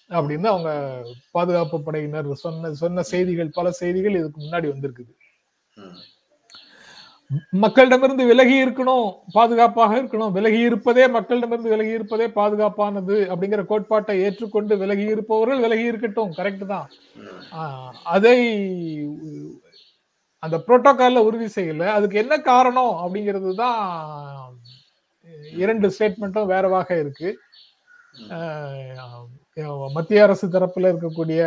அப்படின்னு 0.10 0.48
அவங்க 0.54 0.72
பாதுகாப்பு 1.36 1.78
படையினர் 1.88 2.30
சொன்ன 2.46 2.74
சொன்ன 2.82 3.04
செய்திகள் 3.12 3.56
பல 3.60 3.72
செய்திகள் 3.82 4.18
இதுக்கு 4.20 4.40
முன்னாடி 4.42 4.68
வந்திருக்குது. 4.74 5.14
மக்களிடமிருந்து 7.64 8.24
விலகி 8.32 8.56
இருக்கணும் 8.64 9.08
பாதுகாப்பாக 9.36 9.96
இருக்கணும். 10.00 10.34
விலகி 10.38 10.60
இருப்பதே 10.70 11.06
மக்களிடமிருந்து 11.16 11.74
விலகி 11.74 11.92
இருப்பதே 11.98 12.28
பாதுகாப்பானது 12.40 13.16
அப்படிங்கிற 13.32 13.64
கோட்பாட்டை 13.72 14.16
ஏற்றுக்கொண்டு 14.26 14.74
விலகி 14.84 15.06
இருப்பவர்கள் 15.14 15.64
விலகி 15.66 15.86
இருக்கட்டும். 15.92 16.32
கரெக்ட் 16.40 16.66
தான். 16.74 16.88
அதை 18.16 18.38
அந்த 20.44 20.58
புரோட்டோகால்ல 20.66 21.26
உறுதி 21.28 21.48
செய்யல. 21.58 21.86
அதுக்கு 21.98 22.22
என்ன 22.24 22.36
காரணம் 22.52 22.94
அப்படிங்கிறது 23.04 23.52
தான் 23.64 23.80
இரண்டு 25.64 25.88
ஸ்டேட்மெண்ட்டும் 25.96 26.52
வேறவாக 26.54 26.90
இருக்கு. 27.04 27.30
மத்திய 29.96 30.24
அரசு 30.24 30.46
தரப்புல 30.48 30.90
இருக்கக்கூடிய 30.94 31.42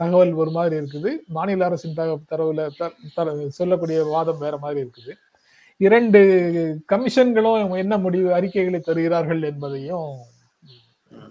தகவல் 0.00 0.32
ஒரு 0.42 0.50
மாதிரி 0.56 0.74
இருக்குது. 0.80 1.10
மாநில 1.36 1.64
அரசின் 1.64 1.98
தக 1.98 2.16
தரவுல 2.30 2.62
சொல்லக்கூடிய 3.58 3.98
வாதம் 4.14 4.42
வேற 4.44 4.54
மாதிரி 4.64 4.80
இருக்குது. 4.86 5.12
இரண்டு 5.86 6.20
கமிஷன்களும் 6.92 7.76
என்ன 7.84 7.94
முடிவு 8.06 8.28
அறிக்கைகளை 8.38 8.80
தருகிறார்கள் 8.80 9.42
என்பதையும் 9.50 10.10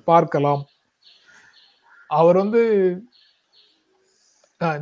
பார்க்கலாம். 0.09 0.63
அவர் 2.19 2.41
வந்து 2.43 2.61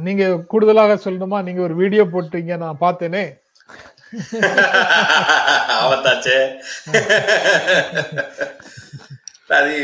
நீங்க 0.07 0.23
கூடுதலாக 0.51 0.97
சொல்லணுமா? 1.05 1.39
நீங்க 1.47 1.61
ஒரு 1.67 1.75
வீடியோ 1.81 2.05
போட்டீங்க 2.15 2.57
நான் 2.65 2.83
பார்த்தேனே. 2.85 3.25
அது 9.57 9.75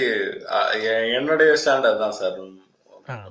என்னுடைய 1.18 1.52
ஸ்டாண்ட் 1.62 1.90
அதுதான் 1.90 2.20
சார். 2.20 2.40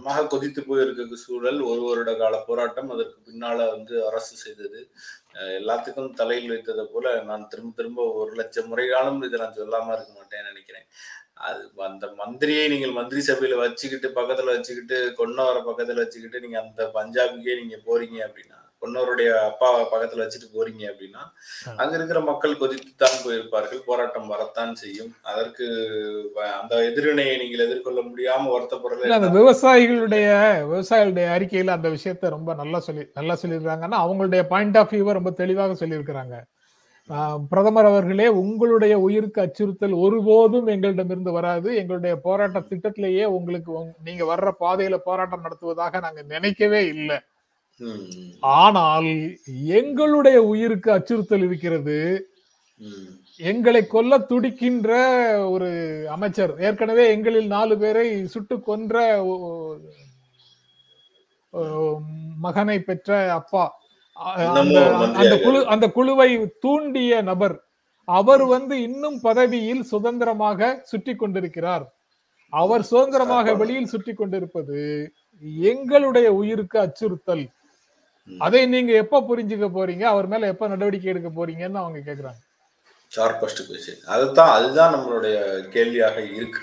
மக 0.07 0.23
கொதித்து 0.33 0.61
போயிருக்க 0.69 1.17
சூழல் 1.25 1.61
ஒரு 1.71 1.83
வருட 1.89 2.11
கால 2.21 2.37
போராட்டம் 2.47 2.91
அதற்கு 2.95 3.19
பின்னால 3.27 3.59
வந்து 3.75 3.95
அரசு 4.09 4.35
செய்தது. 4.45 4.81
எல்லாத்துக்கும் 5.59 6.11
தலையில் 6.21 6.53
வைத்ததை 6.53 6.85
போல 6.95 7.13
நான் 7.29 7.49
திரும்ப 7.53 7.73
திரும்ப 7.81 8.07
ஒரு 8.21 8.33
லட்சம் 8.41 8.71
முறைகாலும் 8.73 9.21
இதை 9.29 9.39
நான் 9.43 9.59
சொல்லாம 9.61 9.93
இருக்க 9.97 10.13
மாட்டேன்னு 10.19 10.51
நினைக்கிறேன். 10.53 10.87
அது 11.49 11.61
அந்த 11.89 12.07
மந்திரியை 12.21 12.65
நீங்கள் 12.73 12.97
மந்திரி 12.99 13.21
சபையில 13.29 13.59
வச்சுக்கிட்டு 13.65 14.09
பக்கத்துல 14.19 14.55
வச்சுக்கிட்டு 14.57 14.99
கொன்னவரை 15.21 15.61
பக்கத்துல 15.69 16.03
வச்சுக்கிட்டு 16.05 16.43
நீங்க 16.45 16.59
அந்த 16.65 16.85
பஞ்சாபுக்கே 16.99 17.55
நீங்க 17.63 17.79
போறீங்க 17.89 18.19
அப்படின்னா 18.29 18.59
கொன்னவருடைய 18.81 19.29
அப்பாவை 19.31 19.85
பக்கத்துல 19.85 20.21
வச்சுட்டு 20.21 20.55
போறீங்க 20.55 20.89
அப்படின்னா. 20.89 21.33
அங்க 21.77 21.97
இருக்கிற 21.97 22.21
மக்கள் 22.21 22.57
கொதித்துத்தான் 22.57 23.27
போயிருப்பார்கள் 23.27 23.83
போராட்டம் 23.87 24.27
வரத்தான் 24.27 24.75
செய்யும். 24.75 25.13
அதற்கு 25.23 25.65
அந்த 26.63 26.85
எதிரினையை 26.85 27.37
நீங்கள் 27.37 27.67
எதிர்கொள்ள 27.67 28.01
முடியாம 28.01 28.49
வருத்தப்படுறது 28.49 29.09
அந்த 29.09 29.27
விவசாயிகளுடைய 29.27 30.27
விவசாயிகளுடைய 30.73 31.39
அறிக்கையில 31.39 31.67
அந்த 31.67 31.89
விஷயத்த 31.89 32.17
ரொம்ப 32.21 32.55
நல்லா 32.55 32.81
சொல்லி 32.81 33.07
நல்லா 33.15 33.37
சொல்லியிருக்காங்கன்னா 33.43 34.11
அவங்களுடைய 34.11 34.43
பாயிண்ட் 34.43 34.77
ஆஃப் 34.77 34.93
வியூவை 34.93 35.13
ரொம்ப 35.13 35.31
தெளிவாக 35.31 35.87
சொல்லியிருக்கிறாங்க. 35.87 36.43
பிரதமர் 37.49 37.85
அவர்களே 37.85 38.29
உங்களுடைய 38.29 38.99
உயிருக்கு 38.99 39.41
அச்சுறுத்தல் 39.41 39.93
ஒருபோதும் 39.93 40.67
எங்களிடமிருந்து 40.67 41.33
வராது. 41.33 41.77
எங்களுடைய 41.77 42.17
போராட்ட 42.17 42.61
திட்டத்திலேயே 42.61 43.25
உங்களுக்கு 43.25 43.73
உங்க- 43.73 43.97
நீங்க 44.05 44.35
வர்ற 44.35 44.51
பாதையில 44.61 44.97
போராட்டம் 44.97 45.41
நடத்துவதாக 45.41 45.99
நாங்க 45.99 46.23
நினைக்கவே 46.23 46.87
இல்லை. 46.87 47.21
ஆனால் 48.61 49.09
எங்களுடைய 49.79 50.39
உயிருக்கு 50.53 50.91
அச்சுறுத்தல் 50.97 51.45
இருக்கிறது 51.49 51.99
எங்களை 53.41 53.83
கொல்ல 53.87 54.13
துடிக்கின்ற 54.31 54.91
ஒரு 55.55 55.69
அமைச்சர் 56.15 56.53
ஏற்கனவே 56.69 57.05
எங்களில் 57.15 57.49
நாலு 57.57 57.75
பேரை 57.83 58.07
சுட்டு 58.35 58.57
கொன்ற 58.69 58.97
மகனை 62.47 62.79
பெற்ற 62.89 63.19
அப்பா 63.41 63.65
அந்த 65.21 65.35
குழு. 65.45 65.59
அந்த 65.73 65.87
குழுவை 65.97 66.31
தூண்டிய 66.65 67.21
நபர் 67.23 67.57
அவர் 68.09 68.45
வந்து 68.55 68.75
இன்னும் 68.89 69.19
பதவியில் 69.21 69.85
சுதந்திரமாக 69.93 70.71
சுற்றி 70.91 71.13
கொண்டிருக்கிறார் 71.15 71.85
அவர் 72.53 72.85
சுதந்திரமாக. 72.91 73.55
வெளியில் 73.61 73.93
சுற்றி 73.93 74.13
கொண்டிருப்பது 74.15 74.81
எங்களுடைய 75.71 76.29
உயிருக்கு 76.41 76.79
அச்சுறுத்தல். 76.87 77.45
அதை 78.39 78.67
நீங்க 78.67 78.93
எப்ப 78.93 79.21
புரிஞ்சுக்க 79.21 79.67
போறீங்க? 79.79 80.03
அவர் 80.03 80.27
மேல 80.27 80.47
எப்ப 80.47 80.69
நடவடிக்கை 80.69 81.13
எடுக்க 81.13 81.31
போறீங்கன்னு 81.31 81.83
அவங்க 81.83 81.99
கேக்குறாங்க. 81.99 82.41
ஷார்பஸ்ட் 83.17 83.63
கொஸ்டின் 83.69 84.03
அதுதான் 84.05 84.49
அதுதான் 84.49 84.95
நம்மளுடைய 84.95 85.37
கேள்வியாக 85.69 86.21
இருக்கு. 86.21 86.61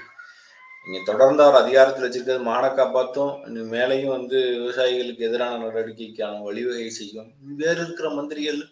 நீங்க 0.86 1.00
தொடர்ந்து 1.06 1.44
அவர் 1.44 1.62
அதிகாரத்தில் 1.62 2.06
வச்சிருக்கிறது 2.06 2.48
மானை 2.48 2.70
காப்பாத்தும் 2.80 3.46
இன்னும் 3.46 3.74
மேலையும் 3.74 4.16
வந்து 4.18 4.38
விவசாயிகளுக்கு 4.38 5.18
எதிரான 5.18 5.58
நடவடிக்கைக்கான 5.58 6.44
வழிவகை 6.44 6.90
செய்யும். 6.90 7.32
வேறு 7.42 7.84
இருக்கிற 7.84 8.10
மந்திரிகள் 8.10 8.68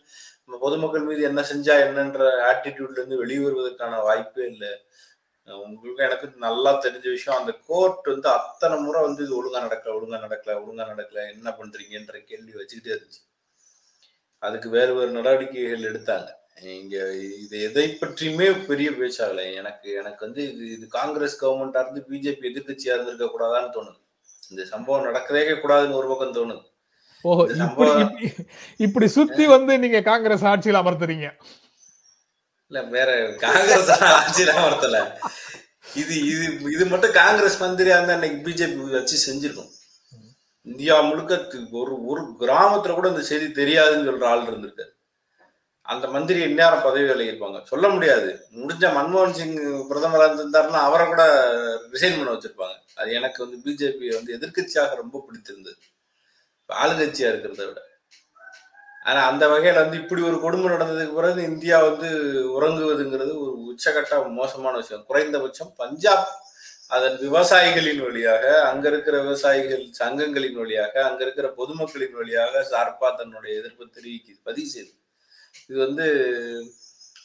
நம்ம 0.45 0.59
பொதுமக்கள் 0.61 1.03
மீது 1.03 1.21
என்ன 1.21 1.41
செஞ்சா 1.41 1.75
என்னன்ற 1.87 2.29
ஆட்டிடியூட்ல 2.51 2.99
இருந்து 2.99 3.17
வெளியே 3.17 3.39
வருவதற்கான 3.39 4.03
வாய்ப்பே 4.03 4.45
இல்லை. 4.45 4.71
உங்களுக்கு 5.47 6.03
எனக்கு 6.07 6.27
நல்லா 6.45 6.71
தெரிஞ்ச 6.83 7.05
விஷயம் 7.15 7.39
அந்த 7.39 7.53
கோர்ட் 7.69 8.05
வந்து 8.11 8.29
அத்தனை 8.37 8.75
முறை 8.83 8.99
வந்து 9.07 9.21
இது 9.25 9.33
ஒழுங்கா 9.39 9.59
நடக்கல 9.65 9.95
ஒழுங்கா 9.97 10.19
நடக்கல 10.25 10.55
ஒழுங்கா 10.61 10.85
நடக்கல 10.91 11.19
என்ன 11.33 11.49
பண்றீங்கன்ற 11.59 12.15
கேள்வி 12.29 12.53
வச்சுக்கிட்டே 12.59 12.93
இருந்துச்சு. 12.95 13.21
அதுக்கு 14.43 14.69
வேறு 14.77 14.93
வேறு 14.97 15.17
நடவடிக்கைகள் 15.17 15.89
எடுத்தாங்க. 15.89 16.29
இங்க 16.79 16.95
இது 17.43 17.55
எதை 17.67 17.85
பற்றியுமே 18.01 18.47
பெரிய 18.69 18.89
பேச்சாகல 18.99 19.43
எனக்கு 19.59 19.87
எனக்கு 20.01 20.21
வந்து 20.25 20.41
இது 20.51 20.65
இது 20.75 20.85
காங்கிரஸ் 20.97 21.35
கவர்மெண்டா 21.43 21.81
இருந்து 21.83 22.03
பிஜேபி 22.09 22.49
எதிர்க்கட்சியா 22.51 22.95
இருந்திருக்க 22.95 23.27
கூடாதான்னு 23.33 23.73
தோணுது. 23.77 23.99
இந்த 24.51 24.63
சம்பவம் 24.73 25.07
நடக்கவே 25.09 25.43
கூடாதுன்னு 25.63 25.99
ஒரு 26.01 26.09
பக்கம் 26.11 26.37
தோணுது. 26.39 26.63
இப்படி 28.85 29.07
சுத்தி 29.17 29.45
வந்து 29.55 29.73
நீங்க 29.83 29.99
காங்கிரஸ் 30.11 30.45
ஆட்சியில் 30.51 30.81
அமர்த்துறீங்க. 30.81 31.27
இல்ல 32.73 32.83
வேற 32.93 33.09
காங்கிரஸ் 33.41 33.89
ஆட்சியில 34.11 34.53
அமர்த்தல. 34.59 34.99
இது 36.01 36.13
இது 36.29 36.45
இது 36.75 36.85
மட்டும் 36.91 37.13
காங்கிரஸ் 37.19 37.57
மந்திரியா 37.63 37.95
இருந்தா 37.97 38.15
இன்னைக்கு 38.17 38.39
பிஜேபி 38.45 38.85
வச்சு 38.95 39.17
செஞ்சிருக்கும். 39.25 39.69
இந்தியா 40.71 40.95
முழுக்க 41.09 41.59
ஒரு 41.81 41.93
ஒரு 42.11 42.21
கிராமத்துல 42.41 42.95
கூட 42.95 43.07
இந்த 43.13 43.23
செய்தி 43.29 43.47
தெரியாதுன்னு 43.59 44.07
சொல்ற 44.09 44.25
ஆள் 44.31 44.49
இருந்திருக்காரு. 44.49 44.91
அந்த 45.93 46.07
மந்திரி 46.15 46.41
இந்நேரம் 46.49 46.83
பதவி 46.87 47.05
விலகிருப்பாங்க 47.11 47.61
சொல்ல 47.71 47.85
முடியாது. 47.95 48.31
முடிஞ்ச 48.59 48.83
மன்மோகன் 48.97 49.37
சிங் 49.39 49.55
பிரதமராக 49.91 50.27
இருந்திருந்தாருன்னா 50.27 50.83
அவரை 50.89 51.05
கூட 51.13 51.23
ரிசைன் 51.93 52.17
பண்ண 52.17 52.29
வச்சிருப்பாங்க. 52.35 52.77
அது 52.99 53.09
எனக்கு 53.19 53.39
வந்து 53.45 53.57
பிஜேபி 53.65 54.13
வந்து 54.17 54.37
எதிர்க்கட்சியாக 54.39 55.01
ரொம்ப 55.03 55.23
பிடித்திருந்தது. 55.27 55.81
ஆளுங்கட்சியா 56.83 57.31
இருக்கிறத 57.33 57.63
விட. 57.69 57.79
ஆனா 59.05 59.21
அந்த 59.31 59.43
வகையில 59.53 59.81
வந்து 59.83 59.97
இப்படி 60.01 60.21
ஒரு 60.29 60.37
கொடுமை 60.43 60.67
நடந்ததுக்கு 60.73 61.17
பிறகு 61.19 61.41
இந்தியா 61.51 61.77
வந்து 61.89 62.09
உறங்குவதுங்கிறது 62.57 63.33
ஒரு 63.45 63.53
உச்சகட்ட 63.71 64.19
மோசமான 64.39 64.73
விஷயம். 64.81 65.05
குறைந்தபட்சம் 65.09 65.73
பஞ்சாப் 65.81 66.27
அதன் 66.95 67.17
விவசாயிகளின் 67.25 68.01
வழியாக 68.05 68.43
அங்க 68.69 68.85
இருக்கிற 68.91 69.15
விவசாயிகள் 69.21 69.83
சங்கங்களின் 69.99 70.57
வழியாக 70.61 70.93
அங்க 71.09 71.21
இருக்கிற 71.25 71.47
பொதுமக்களின் 71.59 72.17
வழியாக 72.19 72.63
சார்பா 72.71 73.09
தன்னுடைய 73.19 73.51
எதிர்ப்பு 73.59 73.85
தெரிவிக்குது 73.97 74.39
பதிவு 74.49 74.69
செய்து. 74.75 74.91
இது 75.69 75.77
வந்து 75.85 76.05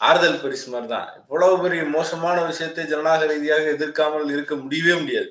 ஆறுதல் 0.01 0.43
பரிசு 0.43 0.67
மாதிரி 0.73 0.89
தான். 0.95 1.09
இவ்வளவு 1.21 1.63
பெரிய 1.63 1.83
மோசமான 1.97 2.37
விஷயத்தை 2.51 2.83
ஜனநாயக 2.93 3.29
ரீதியாக 3.33 3.65
எதிர்க்காமல் 3.77 4.35
இருக்க 4.37 4.55
முடியவே 4.65 4.95
முடியாது. 5.01 5.31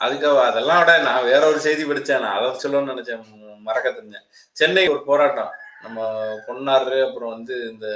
அதுக்காக 0.00 0.38
அதெல்லாம் 0.50 0.80
விட 0.82 0.92
நான் 1.08 1.28
வேற 1.32 1.42
ஒரு 1.52 1.60
செய்தி 1.66 1.84
படித்தேன் 1.90 2.22
நான் 2.24 2.36
அதை 2.38 2.48
சொல்லணும்னு 2.64 2.94
நினைச்சேன். 2.94 3.24
மறக்க 3.68 3.88
தெரிஞ்சேன். 3.90 4.26
சென்னை 4.52 4.84
ஒரு 4.88 5.02
போராட்டம். 5.10 5.52
நம்ம 5.82 5.98
பொன்னாரு 6.46 6.96
அப்புறம் 7.08 7.34
வந்து 7.36 7.56
இந்த 7.72 7.88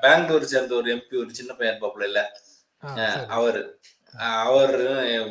பெங்களூர் 0.00 0.50
சேர்ந்த 0.52 0.74
ஒரு 0.74 0.88
எம்பி 0.94 1.16
ஒரு 1.20 1.30
சின்ன 1.38 1.52
பையன் 1.54 1.78
இருப்பாப்புல 1.78 2.04
இல்ல. 2.10 2.20
அவரு. 3.28 3.62
அவரு 4.46 4.82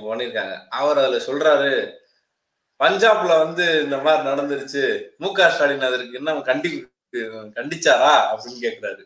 பண்ணிருக்காங்க. 0.05 0.55
அவர் 0.79 0.99
அதுல 1.03 1.19
சொல்றாரு 1.27 1.71
பஞ்சாப்ல 2.79 3.31
வந்து 3.43 3.65
இந்த 3.83 3.97
மாதிரி 4.05 4.29
நடந்துருச்சு. 4.29 4.83
மு 5.17 5.29
க 5.33 5.49
ஸ்டாலின் 5.49 5.87
அதற்கு 5.89 6.17
என்ன 6.19 6.33
கண்டி 6.49 6.71
கண்டிச்சாரா? 7.57 8.13
அப்படின்னு 8.31 8.63
கேக்குறாரு. 8.65 9.03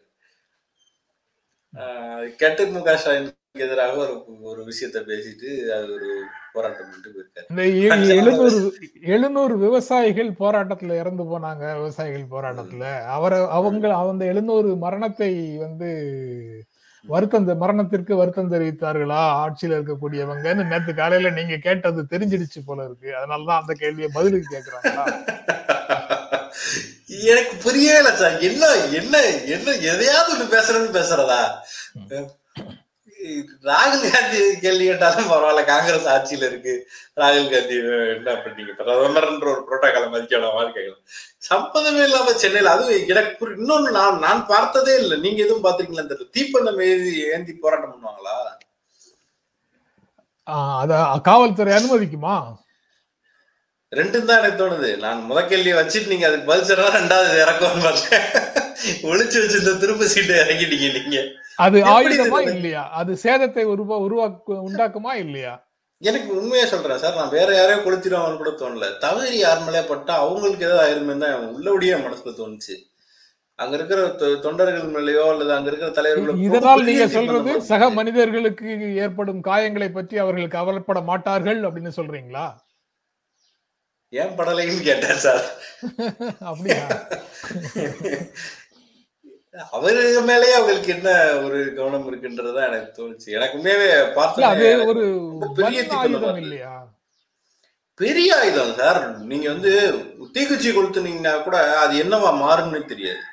கேட்டு 2.41 2.61
மு 2.67 2.79
க 2.83 2.97
ஸ்டாலினுக்கு 2.97 3.37
எதிராக 3.55 3.95
ஒரு 3.97 4.13
ஒரு 4.49 4.61
விஷயத்த 4.63 4.99
பேசிட்டு 5.09 5.49
அது 5.75 5.87
ஒரு 5.93 6.09
போராட்டம் 6.53 6.87
பண்ணிட்டு 6.89 7.11
போயிருக்காரு. 7.13 7.47
எழுநூறு 8.17 8.57
எழுநூறு 9.13 9.55
விவசாயிகள் 9.57 10.29
போராட்டத்துல 10.39 10.97
இறந்து 11.01 11.23
போனாங்க 11.31 11.63
விவசாயிகள் 11.79 12.31
போராட்டத்துல. 12.33 12.83
அவரை 13.15 13.39
அவங்க 13.57 13.93
அந்த 14.01 14.25
எழுநூறு 14.25 14.69
மரணத்தை 14.85 15.31
வந்து 15.57 15.89
வருத்தம் 17.05 17.49
மரணத்திற்கு 17.63 18.13
வருத்தம் 18.15 18.51
தெரிவித்தார்களா? 18.51 19.21
ஆட்சியில 19.43 19.77
இருக்கக்கூடியவங்கன்னு 19.77 20.69
நேத்து 20.71 20.93
காலையில 20.93 21.29
நீங்க 21.29 21.57
கேட்டது 21.67 22.01
தெரிஞ்சிடுச்சு 22.13 22.61
போல 22.65 22.85
இருக்கு. 22.85 23.09
அதனாலதான் 23.19 23.61
அந்த 23.61 23.75
கேள்வியை 23.83 24.09
பதிலுக்கு 24.13 24.53
கேக்குறாங்களா? 24.55 25.05
எனக்கு 27.33 27.55
புரியவே 27.63 27.97
இல்லை 27.97 28.13
சார். 28.15 28.35
என்ன 28.49 28.65
என்ன 28.99 29.23
என்ன 29.55 29.69
எதையாவது 29.91 30.35
ஒண்ணு 30.35 30.53
பேசுறேன்னு 30.55 30.91
பேசுறதா? 30.99 31.41
ராகுல் 33.69 34.03
காந்தி 34.11 34.39
கேள்வி 34.63 34.85
கேட்டாலும் 34.89 35.29
பரவாயில்ல 35.31 35.61
காங்கிரஸ் 35.71 36.07
ஆட்சியில 36.13 36.47
இருக்கு. 36.49 36.73
ராகுல் 37.21 37.49
காந்தி 37.53 37.75
என்ன 38.15 38.35
பண்ணீங்க 38.43 38.73
பிரதமர்ன்ற 38.79 39.47
ஒரு 39.53 39.63
புரோட்டோகால 39.67 40.09
மதிக்கலாமான்னு 40.13 40.75
கேட்கலாம் 40.77 41.03
சம்பந்தமே 41.49 42.03
இல்லாம 42.07 42.33
சென்னையில 42.43 42.73
அதுவும் 42.75 43.09
எனக்கு 43.13 43.49
இன்னொன்னு 43.59 43.91
நான் 43.99 44.23
நான் 44.27 44.41
பார்த்ததே 44.53 44.95
இல்லை. 45.03 45.17
நீங்க 45.25 45.41
எதுவும் 45.45 45.65
பாத்திருக்கீங்களா 45.65 46.07
தெரியல 46.11 46.33
தீப்பந்தம் 46.37 46.81
ஏந்தி 46.89 47.13
ஏந்தி 47.33 47.55
போராட்டம் 47.65 47.93
பண்ணுவாங்களா? 47.93 48.37
அத 50.81 50.93
காவல்துறை 51.29 51.73
அனுமதிக்குமா? 51.79 52.35
ரெண்டும் 53.91 54.27
தான் 54.29 54.39
எனக்கு 54.41 54.59
தோணுது. 54.61 54.89
நான் 55.03 55.19
முத 55.29 55.39
கேள்வியை 55.51 55.75
வச்சுட்டு 55.77 56.11
நீங்க 56.13 56.25
அதுக்கு 56.29 56.49
பதில் 56.51 56.95
ரெண்டாவது 56.97 57.37
இறக்கம் 57.43 57.85
ஒளிச்சு 59.11 59.37
வச்சிருந்த 59.43 59.71
திரும்ப 59.83 60.07
சீட்டை 60.13 60.35
இறக்கிட்டீங்க 60.43 60.89
நீங்க. 60.97 61.19
அது 61.59 61.77
ஆயுதமா? 61.93 62.39
இல்லையா? 62.51 62.83
அது 62.99 63.11
சேதத்தை 63.23 63.63
உருவா 63.73 63.97
உருவாக்கு 64.05 64.53
உண்டாக்குமா 64.67 65.13
இல்லையா? 65.23 65.53
எனக்கு 66.01 66.29
உண்மையா 66.35 66.65
சொல்றேன் 66.65 67.01
சார். 67.01 67.17
நான் 67.17 67.35
வேற 67.37 67.49
யாரையோ 67.55 67.79
கொளுத்திடுவாங்கன்னு 67.79 68.41
கூட 68.41 68.51
தோணல. 68.59 68.85
தவறி 69.01 69.37
யார் 69.39 69.65
மேலே 69.65 69.81
பட்டா 69.89 70.13
அவங்களுக்கு 70.21 70.67
ஏதாவது 70.67 70.83
ஆயிருமே 70.85 71.15
தான் 71.23 71.49
உள்ளபடியே 71.49 71.95
மனசுல 72.05 72.33
தோணுச்சு. 72.37 72.75
அங்க 73.59 73.73
இருக்கிற 73.77 73.99
தொண்டர்கள் 74.43 74.93
மேலேயோ 74.93 75.23
அல்லது 75.31 75.51
அங்க 75.55 75.69
இருக்கிற 75.71 75.89
தலைவர்கள் 75.97 76.43
இதனால் 76.45 76.85
நீங்க 76.89 77.05
சொல்றது 77.15 77.53
சக 77.69 77.89
மனிதர்களுக்கு 77.97 78.67
ஏற்படும் 79.03 79.41
காயங்களை 79.47 79.89
பற்றி 79.91 80.17
அவர்கள் 80.23 80.55
கவலைப்பட 80.55 81.01
மாட்டார்கள் 81.09 81.61
அப்படின்னு 81.67 81.93
சொல்றீங்களா? 81.97 82.45
ஏன் 84.13 84.35
படலைன்னு 84.37 84.81
கேட்டேன் 84.85 85.23
சார். 85.25 85.45
அப்படியா? 86.49 86.79
அவரு 89.53 90.01
மேலேயே 90.29 90.53
அவங்களுக்கு 90.53 90.91
என்ன 90.95 91.09
ஒரு 91.45 91.59
கவனம் 91.77 92.07
இருக்குன்றதுதான் 92.09 92.67
எனக்கு 92.69 92.91
தோணுச்சு. 92.97 93.29
எனக்கு 93.37 93.57
உண்மையாவே 93.57 93.87
பார்த்தா 94.17 94.49
அது 94.51 94.67
ஒரு 94.91 95.03
ரொம்ப 95.31 95.47
பெரிய 95.59 95.79
ஆயுதம். 95.99 96.41
இல்லையா? 96.43 96.73
பெரிய 97.99 98.35
ஆயுதம் 98.37 98.73
சார். 98.73 98.99
நீங்க 99.31 99.47
வந்து 99.49 99.71
தீக்குச்சி 100.35 100.69
கொளுத்துனீங்கன்னா 100.71 101.33
கூட 101.43 101.57
அது 101.83 101.95
என்னவா 102.03 102.29
மாறும்னு 102.43 102.81
தெரியாது. 102.85 103.23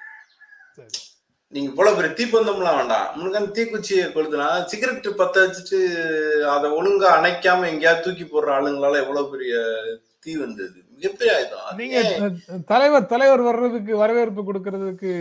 நீங்க 1.52 1.68
இவ்வளவு 1.70 1.96
பெரிய 1.96 2.12
தீப்பந்தம்லாம் 2.20 2.78
வேண்டாம். 2.78 3.10
முன்னாடி 3.18 3.50
தீக்குச்சியை 3.58 4.06
கொளுத்துனா 4.14 4.48
சிகரெட் 4.64 5.10
பத்த 5.20 5.44
வச்சுட்டு 5.44 5.78
அதை 6.54 6.70
ஒழுங்கா 6.70 7.10
அணைக்காம 7.18 7.68
எங்கேயாவது 7.72 8.04
தூக்கி 8.06 8.24
போடுற 8.24 8.50
ஆளுங்களால 8.56 9.00
எவ்வளவு 9.04 9.30
பெரிய 9.30 9.54
தீ 10.24 10.34
வந்தது? 10.36 10.76
மிகப்பெரிய 10.96 11.36
ஆயுதம். 11.36 11.64
நீங்க 11.76 11.96
தலைவர் 12.66 13.06
தலைவர் 13.06 13.42
வர்றதுக்கு 13.42 13.96
வரவேற்பு 13.96 14.42
கொடுக்கறதுக்கு 14.42 15.12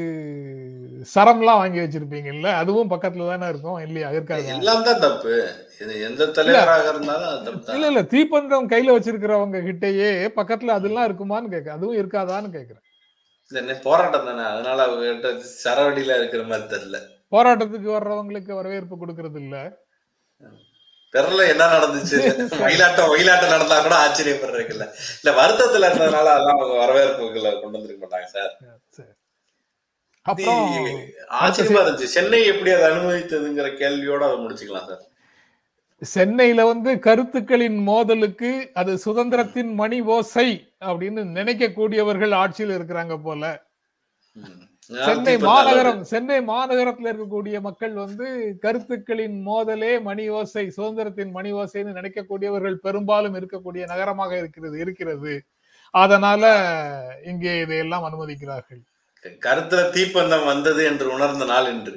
சரம்லாம் 1.05 1.59
வாங்கி 1.59 1.79
வச்சிருப்பீங்கல்ல 1.81 2.49
அதுவும் 2.59 2.91
பக்கத்துல 2.91 3.27
தானே 3.29 3.47
இருக்கும்? 3.51 3.77
இல்லையா? 3.85 4.09
இருக்காது. 4.11 4.45
எல்லாம் 4.55 4.83
தான் 4.83 5.03
தப்பு. 5.03 5.33
எந்த 6.07 6.27
தலைவராக 6.35 6.85
இருந்தாலும் 6.91 7.63
இல்ல 7.71 7.87
இல்ல 7.87 8.01
தீப்பந்தம் 8.11 8.69
கையில 8.71 8.95
வச்சிருக்கிறவங்க 8.95 9.61
கிட்டயே 9.65 10.09
பக்கத்துல 10.37 10.75
அதெல்லாம் 10.77 11.07
இருக்குமான்னு 11.07 11.53
கேக்க 11.53 11.77
அதுவும் 11.77 11.99
இருக்காதான்னு 12.01 12.51
கேக்குறேன் 12.55 12.83
போராட்டம் 13.83 14.27
தானே? 14.27 14.43
அதனால 14.51 14.77
அவங்ககிட்ட 14.85 15.29
சரவடியில 15.63 16.15
இருக்கிற 16.19 16.43
மாதிரி 16.45 16.67
தெரியல. 16.71 16.99
போராட்டத்துக்கு 17.31 17.89
வர்றவங்களுக்கு 17.95 18.51
வரவேற்பு 18.59 18.95
கொடுக்கறது 18.97 19.39
இல்ல. 19.43 19.57
தெரியல 21.13 21.43
என்ன 21.51 21.65
நடந்துச்சு. 21.73 22.17
மயிலாட்டம் 22.61 23.11
மயிலாட்டம் 23.11 23.53
நடந்தா 23.53 23.77
கூட 23.83 23.95
ஆச்சரியப்படுறதுக்கு 24.03 24.73
இல்ல. 24.75 24.85
இல்ல 25.19 25.31
வருத்தத்துல 25.37 25.89
இருந்ததுனால 25.89 26.31
அதெல்லாம் 26.33 26.57
அவங்க 26.57 26.75
வரவேற்புகளை 26.81 27.51
கொண்டு 27.55 27.77
வந்திருக்க 27.77 28.01
மாட்டாங்க 28.03 28.27
சரி. 28.31 29.11
அப்புறம் 30.25 30.63
ஆச்சரியமா 31.41 31.81
இருந்துச்சு. 31.81 32.13
சென்னை 32.15 32.39
எப்படி 32.51 32.71
அதை 32.75 32.85
அனுமதித்ததுங்கிற 32.91 33.67
கேள்வியோட 33.81 34.21
அதை 34.27 34.37
முடிச்சுக்கலாம் 34.43 34.87
சார். 34.91 35.03
சென்னையில 36.01 36.61
வந்து 36.69 36.91
கருத்துக்களின் 37.05 37.77
மோதலுக்கு 37.89 38.49
அது 38.79 38.91
சுதந்திரத்தின் 39.03 39.71
மணி 39.81 39.99
ஓசை 40.15 40.47
அப்படின்னு 40.87 41.21
நினைக்கக்கூடியவர்கள் 41.37 42.33
ஆட்சியில் 42.41 42.73
இருக்கிறாங்க 42.77 43.15
போல. 43.27 43.43
சென்னை 45.07 45.35
மாநகரம் 45.45 46.01
சென்னை 46.09 46.39
மாநகரத்துல 46.49 47.09
இருக்கக்கூடிய 47.11 47.59
மக்கள் 47.67 47.93
வந்து 48.01 48.25
கருத்துக்களின் 48.65 49.37
மோதலே 49.47 49.93
மணி 50.07 50.25
ஓசை 50.39 50.65
சுதந்திரத்தின் 50.77 51.31
மணி 51.37 51.51
ஓசைன்னு 51.61 51.97
நினைக்கக்கூடியவர்கள் 51.99 52.83
பெரும்பாலும் 52.85 53.37
இருக்கக்கூடிய 53.39 53.85
நகரமாக 53.93 54.33
இருக்கிறது 54.41 54.77
இருக்கிறது. 54.85 55.33
அதனால 55.93 56.43
இங்கே 57.31 57.53
இதையெல்லாம் 57.63 58.07
அனுமதிக்கிறார்கள். 58.09 58.83
கருத்துல 59.41 59.83
தீப்பந்தம் 59.93 60.49
வந்தது 60.49 60.81
என்று 60.85 61.07
உணர்ந்த 61.13 61.45
நாள் 61.45 61.69
என்று 61.71 61.93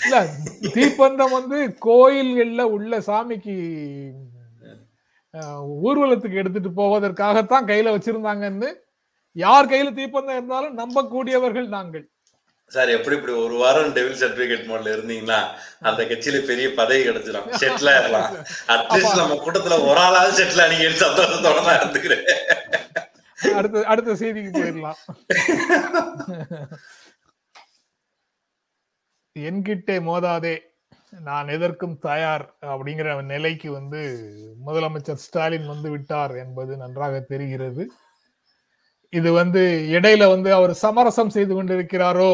இல்ல 0.00 0.16
தீப்பந்தம் 0.74 1.34
வந்து 1.36 1.56
கோயில்கள்ல 1.86 2.62
உள்ள 2.74 3.00
சாமிக்கு 3.08 3.56
ஊர்வலத்துக்கு 5.82 6.40
எடுத்துட்டு 6.42 6.70
போவதற்காகத்தான் 6.78 7.68
கையில 7.68 7.92
வச்சிருந்தாங்கன்னு 7.94 8.70
யார் 9.36 9.70
கையில 9.72 9.90
தீப்பந்தம் 9.98 10.36
இருந்தாலும் 10.36 10.78
நம்பக்கூடியவர்கள் 10.80 11.68
நாங்கள். 11.74 12.04
சார் 12.70 12.90
எப்படி 12.90 13.16
இப்படி 13.16 13.34
ஒரு 13.44 13.54
வாரம் 13.56 13.92
டெவில் 13.94 14.18
சர்டிபிகேட் 14.20 14.66
மோட்ல 14.66 14.92
இருந்தீங்கன்னா 14.94 15.38
அந்த 15.82 16.00
கட்சியில 16.04 16.40
பெரிய 16.50 16.66
பதவி 16.74 17.00
கிடைச்சிடும் 17.06 17.48
செட்டில் 17.60 17.90
ஆயிடலாம் 17.92 18.28
அட்லீஸ்ட் 18.74 19.20
நம்ம 19.20 19.38
கூட்டத்துல 19.44 19.78
ஒரு 19.88 20.00
ஆளாவது 20.04 20.38
செட்டில் 20.38 20.64
அணிங்க 20.66 20.90
சந்தோஷத்தோட 21.02 21.58
நான் 21.66 21.80
இருந்துக்கிறேன். 21.80 22.26
அடுத்த 23.58 23.84
அடுத்த 23.92 24.16
செய்திக்கு 24.22 24.50
போயிடலாம். 24.56 24.98
என்கிட்டே 29.36 29.96
மோதாதே 30.08 30.54
நான் 31.28 31.48
எதற்கும் 31.54 31.96
தயார் 31.98 32.44
அப்படிங்கிற 32.72 33.08
நிலைக்கு 33.32 33.68
வந்து 33.72 34.00
முதலமைச்சர் 34.66 35.24
ஸ்டாலின் 35.24 35.66
வந்து 35.66 35.90
விட்டார் 35.90 36.34
என்பது 36.44 36.72
நன்றாக 36.76 37.20
தெரிகிறது. 37.32 37.84
இது 39.12 39.30
வந்து 39.32 39.62
இடையில 39.96 40.28
வந்து 40.34 40.50
அவர் 40.54 40.72
சமரசம் 40.84 41.34
செய்து 41.36 41.52
கொண்டிருக்கிறாரோ? 41.54 42.32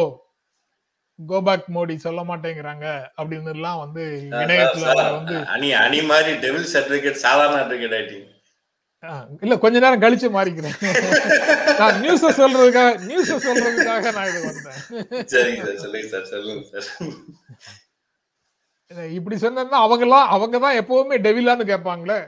கோபேக் 1.19 1.67
மோடி 1.75 1.95
சொல்ல 2.03 2.21
மாட்டேங்கிறாங்க 2.23 2.85
அப்படின்னு 3.19 3.51
எல்லாம் 3.55 3.79
வந்து 3.83 4.03
இணையத்துல 4.41 5.13
வந்து 5.17 5.37
அணி 5.55 5.69
அணி 5.83 6.01
மாதிரி 6.11 6.33
டெவில் 6.43 6.71
சர்டிபிகேட் 6.73 7.23
சாதாரண 7.25 7.55
சர்டிபிகேட் 7.61 7.95
ஆயிட்டீங்க. 7.99 8.27
இல்ல 9.43 9.55
கொஞ்ச 9.63 9.75
நேரம் 9.83 10.03
கழிச்சு 10.03 10.27
மாறிக்கிறேன். 10.35 10.77
நான் 11.79 11.99
நியூஸ 12.03 12.31
சொல்றதுக்காக 12.39 12.91
நியூஸ 13.09 13.29
சொல்றதுக்காக 13.47 14.13
நான் 14.15 14.29
இது 14.31 14.39
வந்தேன். 14.47 14.79
இப்படி 19.17 19.37
சொன்னா 19.43 19.81
அவங்க 19.85 20.05
எல்லாம் 20.07 20.31
அவங்க 20.35 20.55
தான் 20.65 20.79
எப்பவுமே 20.81 21.17
டெவிலான்னு 21.27 21.69
கேட்பாங்களே. 21.71 22.19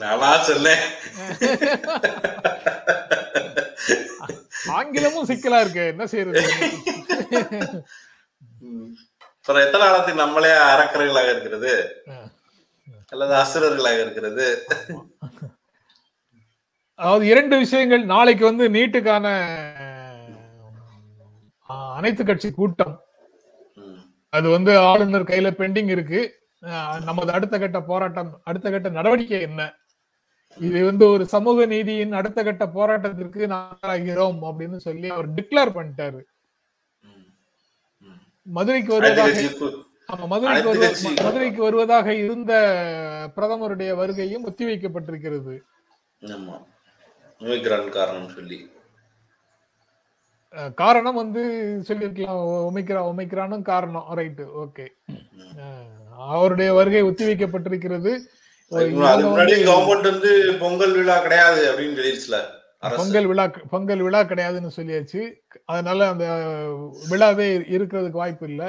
நானா 0.00 0.30
சொன்னேன். 0.50 0.82
ஆங்கிலமும் 4.78 5.28
சிக்கலா 5.30 5.60
இருக்கு 5.64 5.84
என்ன 5.92 6.04
செய்யறது. 6.12 6.42
அப்புறம் 9.40 9.64
எத்தனை 9.66 9.84
காலத்துக்கு 9.84 10.22
நம்மளே 10.24 10.52
அரக்கர்களாக 10.72 11.30
இருக்கிறது? 11.34 11.72
அல்லது 13.12 13.34
அசுரர்களாக 13.42 13.98
இருக்கிறது. 14.04 14.46
அதாவது 16.98 17.24
இரண்டு 17.32 17.54
விஷயங்கள் 17.64 18.04
நாளைக்கு 18.12 18.44
வந்து 18.50 18.64
நீட்டுக்கான 18.76 19.26
அனைத்து 21.98 22.22
கட்சி 22.24 22.48
கூட்டம். 22.58 22.94
அது 24.32 24.46
வந்து 24.56 24.72
ஆளுநர் 24.90 25.30
கையில 25.30 25.48
பெண்டிங் 25.60 25.90
இருக்கு. 25.94 26.20
நமது 27.08 27.30
அடுத்த 27.36 27.54
கட்ட 27.58 27.78
போராட்டம் 27.90 28.30
அடுத்த 28.48 28.66
கட்ட 28.70 28.88
நடவடிக்கை 28.96 29.40
என்ன? 29.48 29.62
இது 30.60 30.78
வந்து 30.88 31.04
ஒரு 31.14 31.24
சமூக 31.34 31.66
நீதியின் 31.72 32.16
அடுத்த 32.20 32.42
கட்ட 32.42 32.64
போராட்டத்திற்கு 32.76 33.42
நாளாகிறோம் 33.54 34.40
அப்படின்னு 34.48 34.78
சொல்லி 34.86 35.08
அவர் 35.16 35.28
டிக்ளேர் 35.36 35.76
பண்ணிட்டாரு. 35.76 36.20
மதுரைக்கு 38.46 38.92
வருவதாக 38.94 39.32
மதுரைக்கு 40.08 41.10
மதுரைக்கு 41.24 41.60
வருவதாக 41.62 42.14
இருந்த 42.14 42.52
பிரதமருடைய 43.36 43.90
வருகையும் 44.00 44.46
ஒத்திவைக்கப்பட்டிருக்கிறது 44.48 45.54
காரணம் 47.96 48.30
சொல்லி. 48.36 48.58
காரணம் 50.74 51.18
வந்து 51.22 51.42
சொல்லியிருக்கலாம். 51.88 52.40
ஒமிக்ரா 52.68 53.02
ஒமிக்ரானும் 53.10 53.66
காரணம். 53.72 54.06
ரைட்டு 54.18 54.46
ஓகே 54.64 54.86
அவருடைய 56.28 56.72
வருகை 56.78 57.02
ஒத்திவைக்கப்பட்டிருக்கிறது 57.10 58.12
கவர்மெண்ட் 58.70 60.10
வந்து 60.12 60.32
பொங்கல் 60.64 60.96
விழா 60.96 61.18
கிடையாது 61.26 61.60
அப்படின்னு 61.70 62.00
பொங்கல் 62.96 63.26
விழா 63.26 63.50
பொங்கல் 63.70 64.02
விழா 64.06 64.20
கிடையாதுன்னு 64.20 64.76
சொல்லியாச்சு. 64.76 65.22
அதனால 65.64 66.08
அந்த 66.08 66.26
விழாவே 67.10 67.48
இருக்கிறதுக்கு 67.76 68.22
வாய்ப்பு 68.24 68.46
இல்லை. 68.48 68.68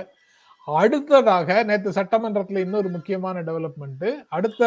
அடுத்ததாக 0.68 1.64
நேற்று 1.64 1.92
சட்டமன்றத்துல 1.92 2.60
இன்னொரு 2.60 2.90
முக்கியமான 2.90 3.42
டெவலப்மெண்ட் 3.42 4.26
அடுத்த 4.28 4.64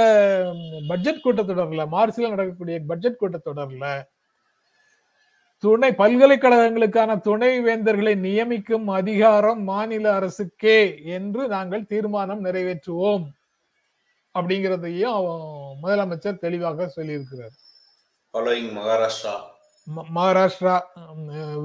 பட்ஜெட் 0.89 1.25
கூட்டத்தொடர்ல 1.25 1.85
மார்ச்ல 1.91 2.29
நடக்கக்கூடிய 2.29 2.81
பட்ஜெட் 2.87 3.21
கூட்டத்தொடர்ல 3.21 4.03
துணை 5.59 5.91
பல்கலைக்கழகங்களுக்கான 5.93 7.21
துணை 7.21 7.61
வேந்தர்களை 7.61 8.15
நியமிக்கும் 8.19 8.91
அதிகாரம் 8.93 9.63
மாநில 9.63 10.19
அரசுக்கே 10.19 11.05
என்று 11.05 11.49
நாங்கள் 11.49 11.87
தீர்மானம் 11.87 12.45
நிறைவேற்றுவோம் 12.45 13.25
அப்படிங்கிறதையும் 14.35 15.21
முதலமைச்சர் 15.83 16.39
தெளிவாக 16.39 16.93
சொல்லியிருக்கிறார். 16.97 17.55
மகாராஷ்டிரா 18.75 19.35
மகாராஷ்டிரா 20.15 20.81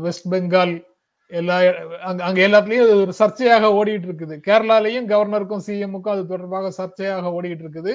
வெஸ்ட் 0.02 0.30
பெங்கால் 0.32 0.86
எல்லா 1.32 1.56
அங்க 2.10 2.22
அங்க 2.28 2.40
எல்லாத்துலயும் 2.48 2.92
ஒரு 3.04 3.14
சர்ச்சையாக 3.20 3.72
ஓடிட்டு 3.78 4.08
இருக்குது 4.10 4.36
கேரளாலையும் 4.48 5.10
கவர்னருக்கும் 5.12 5.66
சிஎம்முக்கும் 5.68 6.14
அது 6.16 6.24
தொடர்பாக 6.34 6.72
சர்ச்சையாக 6.80 7.32
ஓடிட்டு 7.38 7.64
இருக்குது 7.66 7.94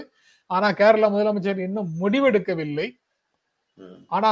ஆனா 0.51 0.68
கேரளா 0.81 1.09
முதலமைச்சர் 1.14 1.66
இன்னும் 1.66 1.92
முடிவெடுக்கவில்லை. 2.01 2.88
ஆனா 4.16 4.31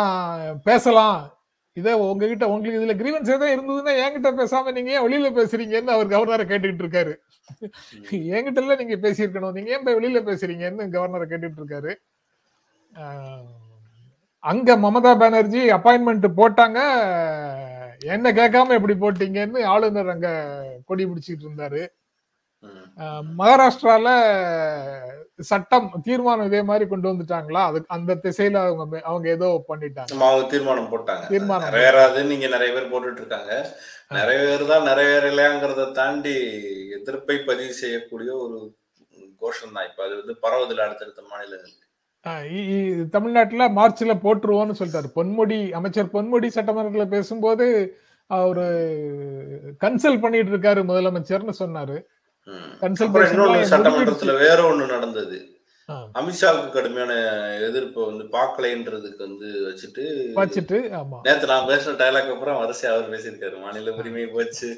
பேசலாம். 0.69 1.21
இதே 1.77 1.93
உங்ககிட்ட 2.07 2.45
உங்களுக்கு 2.53 2.79
இதுல 2.81 2.95
கிரீவன்ஸ் 3.01 3.31
ஏதாவது 3.35 3.55
இருந்ததுன்னா 3.55 3.93
என்கிட்ட 4.05 4.31
பேசாம 4.41 4.73
நீங்க 4.77 4.91
ஏன் 4.97 5.05
வெளியில 5.07 5.29
பேசுறீங்கன்னு 5.39 5.95
அவர் 5.97 6.13
கவர்னரை 6.15 6.45
கேட்டுக்கிட்டு 6.51 6.85
இருக்காரு 6.85 7.13
என்கிட்ட 8.37 8.63
இல்ல 8.65 8.77
நீங்க 8.83 8.97
பேசியிருக்கணும். 9.05 9.55
நீங்க 9.57 9.71
ஏன் 9.77 9.85
போய் 9.87 9.99
வெளியில 9.99 10.21
பேசுறீங்கன்னு 10.31 10.93
கவர்னரை 10.97 11.27
கேட்டுட்டு 11.33 11.61
இருக்காரு 11.63 11.93
அங்க 14.45 14.77
மமதா 14.85 15.13
பானர்ஜி 15.23 15.63
அப்பாயின்மெண்ட் 15.77 16.27
போட்டாங்க. 16.39 16.79
என்ன 18.15 18.33
கேட்காம 18.39 18.75
எப்படி 18.79 18.95
போட்டீங்கன்னு 19.03 19.61
ஆளுநர் 19.73 20.13
அங்க 20.15 20.29
கொடி 20.89 21.05
பிடிச்சிட்டு 21.07 21.47
இருந்தாரு. 21.49 21.83
மகாராஷ்டிரால 23.41 24.09
சட்டம் 25.51 25.87
தீர்மானம் 26.07 26.49
இதே 26.49 26.61
மாதிரி 26.71 26.85
கொண்டு 26.89 27.07
வந்துட்டாங்களா? 27.11 27.63
அது 27.69 27.79
அந்த 27.97 28.17
திசையில 28.25 28.63
அவங்க 28.65 29.01
அவங்க 29.11 29.29
ஏதோ 29.37 29.49
பண்ணிட்டாங்க. 29.71 30.19
அவங்க 30.31 30.49
தீர்மானம் 30.55 30.91
போட்டாங்க. 30.95 31.25
தீர்மானம் 31.35 31.67
நிறைவேறாது 31.69 32.23
நீங்க 32.33 32.49
நிறைய 32.55 32.71
பேர் 32.77 32.93
போட்டுட்டு 32.93 33.23
இருக்காங்க. 33.23 33.53
நிறைவேறுதா 34.19 34.77
நிறைவேறலையாங்கிறத 34.91 35.91
தாண்டி 36.01 36.35
எதிர்ப்பை 36.99 37.39
பதிவு 37.49 37.75
செய்யக்கூடிய 37.83 38.31
ஒரு 38.45 38.59
கோஷம் 39.43 39.75
தான் 39.77 39.89
இப்ப 39.91 40.03
அது 40.07 40.15
வந்து 40.21 40.35
பரவுதில்லை 40.45 40.85
அடுத்தடுத்த 40.87 41.23
மாநிலங்களுக்கு 41.31 41.89
தமிழ்நாட்டுல 43.11 43.69
மார்ச்ல 43.69 44.15
போட்டுருவோம்னு 44.25 44.79
சொல்லிட்டாரு 44.79 45.09
பொன்முடி 45.15 45.71
அமைச்சர் 45.71 46.15
பொன்முடி 46.15 46.49
சட்டமன்றத்துல 46.55 47.07
பேசும்போது 47.09 47.67
அவரு 48.27 48.67
கன்சல்ட் 49.85 50.21
பண்ணிட்டு 50.21 50.53
இருக்காரு 50.53 50.83
முதலமைச்சர்னு 50.91 51.55
சொன்னாரு. 51.59 51.97
எல்லாம் 52.83 53.71
சட்டமன்றத்துல 53.73 54.39
வேற 54.39 54.59
ஒண்ணு 54.71 54.87
நடந்தது. 54.89 55.39
அமித்ஷாவுக்கு 55.89 56.71
கடுமையான 56.71 57.13
எதிர்ப்பை 57.69 58.05
வந்து 58.05 58.25
பார்க்கலைன்றதுக்கு 58.25 59.19
வந்து 59.19 59.49
வச்சுட்டு 59.69 60.03
வச்சுட்டு 60.37 60.79
ஆமா. 61.01 61.19
நேத்து 61.23 61.47
நான் 61.47 61.69
பேசுற 61.69 61.95
டைலாக் 62.03 62.33
அப்புறம் 62.33 62.61
வரிசையா 62.63 62.91
அவர் 62.93 63.11
பேசியிருக்காரு. 63.11 63.61
மாநில 63.61 63.95
உரிமை 63.95 64.27
போச்சு. 64.27 64.71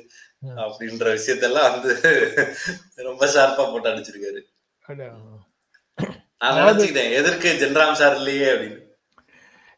அப்படின்ற 0.56 1.06
விஷயத்தெல்லாம் 1.16 1.70
வந்து 1.74 1.92
ரொம்ப 2.94 3.26
ஷார்ப்பா 3.26 3.64
போட்டு 3.72 3.88
அடிச்சிருக்காரு. 3.88 4.40
எதற்கு 7.18 7.48
ஜென்ராம் 7.62 7.98
சார் 8.00 8.16
இல்லையே? 8.16 8.46
அப்படின்னு. 8.52 8.78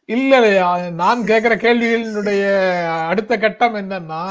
இல்ல 0.09 0.35
நான் 1.03 1.21
கேக்குற 1.23 1.55
கேள்விகளினுடைய 1.65 2.43
அடுத்த 3.11 3.39
கட்டம் 3.39 3.75
என்னன்னா 3.75 4.23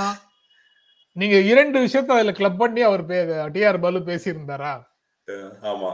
நீங்க 1.15 1.37
இரண்டு 1.51 1.77
விஷயத்த 1.79 2.15
அதுல 2.15 2.31
கிளப் 2.31 2.57
பண்ணி 2.57 2.81
அவர் 2.81 3.03
டிஆர் 3.55 3.79
பாலு 3.79 3.99
பேசியிருந்தாரா? 4.09 4.73
ஆமா. 5.71 5.91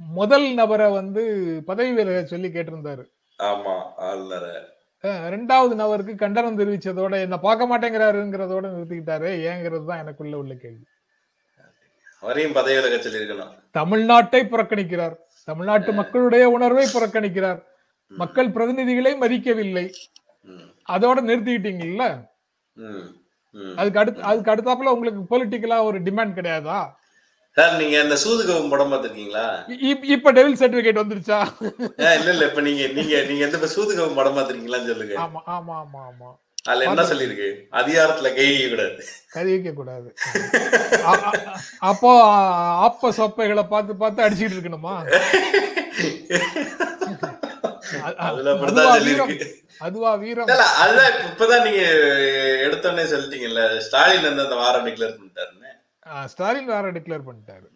முதல் 0.00 0.46
நபரை 0.54 0.90
வந்து 0.90 1.22
பதவி 1.66 1.92
விலக 1.92 2.20
சொல்லி 2.26 2.48
கேட்டிருந்தாரு. 2.48 3.04
ஆமா 3.38 3.74
ரெண்டாவது 5.34 5.74
நபருக்கு 5.74 6.14
கண்டனம் 6.14 6.58
தெரிவிச்சதோட 6.58 7.14
என்ன 7.20 7.36
பார்க்க 7.46 7.70
மாட்டேங்கிறாருங்கிறதோட 7.70 8.64
நிறுத்திக்கிட்டாரு 8.74 9.28
ஏங்கிறது 9.50 9.84
தான் 9.84 9.98
எனக்குள்ள 9.98 10.34
உள்ள 10.38 10.54
கேள்வி. 10.54 10.84
அவரையும் 12.22 12.56
பதவி 12.58 12.76
விலக 12.78 12.96
சொல்லியிருக்கணும். 12.96 13.52
தமிழ்நாட்டை 13.78 14.40
புறக்கணிக்கிறார். 14.52 15.16
தமிழ்நாட்டு 15.44 15.92
மக்களுடைய 15.92 16.48
உணர்வை 16.48 16.86
புறக்கணிக்கிறார். 16.86 17.60
மக்கள் 18.08 18.48
பிரதிநிதிகளை 18.48 19.16
மதிக்கவில்லை. 19.16 19.92
அதோட 20.92 21.20
நிறுத்திக்கிட்டீங்கல்ல. 21.22 22.30
அதுக்கு 23.76 23.98
அடுத்து 23.98 24.22
அதுக்கு 24.22 24.52
அடுத்தாப்புல 24.54 24.88
உங்களுக்கு 24.88 25.20
பொலிட்டிக்கலா 25.20 25.82
ஒரு 25.82 26.02
டிமாண்ட் 26.02 26.36
கிடையாதா? 26.36 26.92
சார் 27.50 27.76
நீங்க 27.76 28.02
இந்த 28.02 28.16
சூதுகவும் 28.16 28.68
படம் 28.68 28.92
இப்- 29.68 30.04
இப்ப 30.04 30.32
டெவில் 30.32 30.56
சர்டிபிகேட் 30.56 30.98
வந்துருச்சா? 30.98 31.46
இல்ல 31.96 32.30
இல்ல. 32.30 32.46
இப்ப 32.46 32.60
நீங்க 32.60 32.86
நீங்க 32.86 33.22
நீங்க 33.22 33.46
எந்த 33.46 33.68
சூதுகவும் 33.76 34.14
படம் 34.14 34.36
பார்த்திருக்கீங்களான்னு 34.36 34.86
சொல்லுங்க. 34.86 35.20
ஆமா 35.20 35.50
ஆமா 35.50 35.74
ஆமா 35.74 36.00
ஆமா. 36.02 36.38
அதுல 36.62 36.84
என்ன 36.84 37.02
சொல்லியிருக்கு? 37.02 37.66
அதிகாரத்துல 37.72 38.34
கை 38.34 38.68
கூடாது 38.68 39.04
கதிக்க 39.34 39.72
கூடாது 39.72 40.14
அப்போ 41.78 42.24
ஆப்ப 42.84 43.08
சொப்பைகளை 43.08 43.62
பார்த்து 43.62 43.96
பார்த்து 43.96 44.28
அடிச்சுட்டு 44.28 44.50
இருக்கணுமா? 44.50 45.20
அதுவா 49.78 50.14
வீரம். 50.14 50.44
வீரம். 50.44 50.66
அதுதான் 50.78 51.12
இப்ப- 51.12 51.44
இப்பதான் 51.44 51.62
நீங்க 51.62 51.82
எடுத்தோடனே 52.68 53.04
சொல்லிட்டீங்கல்ல 53.04 53.78
ஸ்டாலின் 53.78 54.22
வந்து 54.22 54.42
அந்த 54.42 54.54
வாரம் 54.54 54.86
டிக்ளேர் 54.86 55.16
பண்ணிட்டாருன்னு. 55.18 56.24
ஸ்டாலின் 56.24 56.66
வேற 56.66 56.92
டிக்ளேர் 56.92 57.22
பண்ணிட்டாரு. 57.30 57.68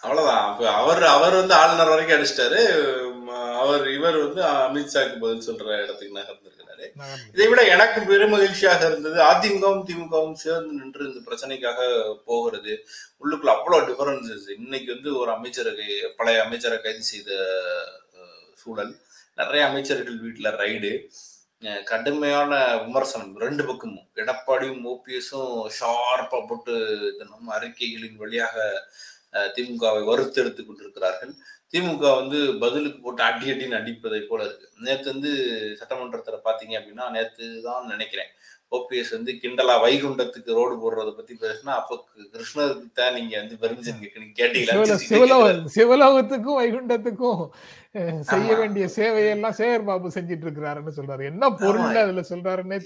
அவ்வளவுதான். 0.00 0.52
அப்ப 0.52 0.70
அவர் 0.70 1.02
அவர் 1.02 1.34
வந்து 1.34 1.54
ஆளுநர் 1.54 1.88
வரைக்கும் 1.88 2.22
அடிச்சிட்டாரு. 2.22 2.62
அவர் 3.58 3.90
இவர் 3.90 4.16
வந்து 4.16 4.42
அமித்ஷாக்கு 4.42 5.20
பதில் 5.20 5.48
சொல்ற 5.48 5.82
இடத்துக்கு 5.82 6.20
நகர்ந்திருக்கிறாரு 6.20 6.61
நகர்ந்து 7.00 7.32
இதை 7.34 7.46
விட 7.50 7.62
எனக்கு 7.74 8.00
பெரும் 8.10 8.32
மகிழ்ச்சியாக 8.34 8.82
இருந்தது. 8.90 9.18
அதிமுகவும் 9.30 9.84
திமுகவும் 9.88 10.38
சேர்ந்து 10.44 10.72
நின்று 10.80 11.08
இந்த 11.10 11.20
பிரச்சனைக்காக 11.28 11.80
போகிறது. 12.30 12.74
உள்ளுக்குள்ள 13.22 13.52
அவ்வளவு 13.56 13.86
டிஃபரன்சஸ் 13.88 14.46
இன்னைக்கு 14.58 14.90
வந்து 14.94 15.12
ஒரு 15.20 15.32
அமைச்சரை 15.36 15.74
பழைய 16.20 16.44
அமைச்சரை 16.46 16.78
கைது 16.86 17.04
செய்த 17.12 17.30
சூழல். 18.62 18.94
நிறைய 19.40 19.62
அமைச்சர்கள் 19.70 20.18
வீட்டுல 20.24 20.48
ரைடு 20.62 20.92
கடுமையான 21.90 22.52
விமர்சனம். 22.84 23.34
ரெண்டு 23.44 23.62
பக்கமும். 23.68 24.06
எடப்பாடியும் 24.22 24.84
ஓபிஎஸும் 24.92 25.56
ஷார்ப்பா 25.78 26.38
போட்டு 26.48 26.74
தினமும் 27.18 27.52
அறிக்கைகளின் 27.56 28.20
வழியாக 28.22 28.56
திமுகவை 29.56 30.00
வறுத்தெடுத்து 30.08 30.62
கொண்டிருக்கிறார்கள். 30.64 31.34
திமுக 31.74 32.04
வந்து 32.20 32.38
பதிலுக்கு 32.62 32.98
போட்டு 33.04 33.22
அடி 33.28 33.46
அடின்னு 33.52 33.78
அடிப்பதை 33.78 34.20
போல 34.30 34.40
இருக்கு. 34.46 34.66
நேத்து 34.86 35.06
வந்து 35.12 35.30
சட்டமன்றத்துல 35.80 36.38
பாத்தீங்க 36.46 36.74
அப்படின்னா 36.78 37.04
நேத்து 37.16 37.44
தான் 37.68 37.90
நினைக்கிறேன். 37.92 38.30
ஓபிஎஸ் 38.72 39.14
வந்து 39.16 39.30
கிண்டலா 39.40 39.74
வைகுண்டத்துக்கு 39.84 40.56
ரோடு 40.58 40.74
போடுறத 40.82 41.10
பத்தி 41.16 41.34
பேசினா 41.42 41.72
அப்ப 41.80 41.96
கிருஷ்ணருக்கு 42.34 42.86
தான் 43.00 43.14
நீங்க 43.18 43.34
வந்து 43.40 43.56
பெர்மிஷன் 43.62 43.98
கேட்டீங்களா? 44.40 44.96
சிவலோக 45.04 45.48
சிவலோகத்துக்கும் 45.76 46.60
வைகுண்டத்துக்கும் 46.60 47.42
செய்ய 48.28 48.50
வேண்டிய 48.58 48.84
சேவையெல்லாம் 48.94 49.56
சேகர் 49.56 49.84
பாபு 49.88 50.12
செஞ்சிட்டு 50.14 50.44
இருக்கிறாருன்னு 50.46 50.92
சொல்றாரு. 50.98 51.22
என்ன 51.30 51.50
பொருள் 51.62 51.98
அதுல 52.02 52.22
சொல்றாருன்னே 52.30 52.76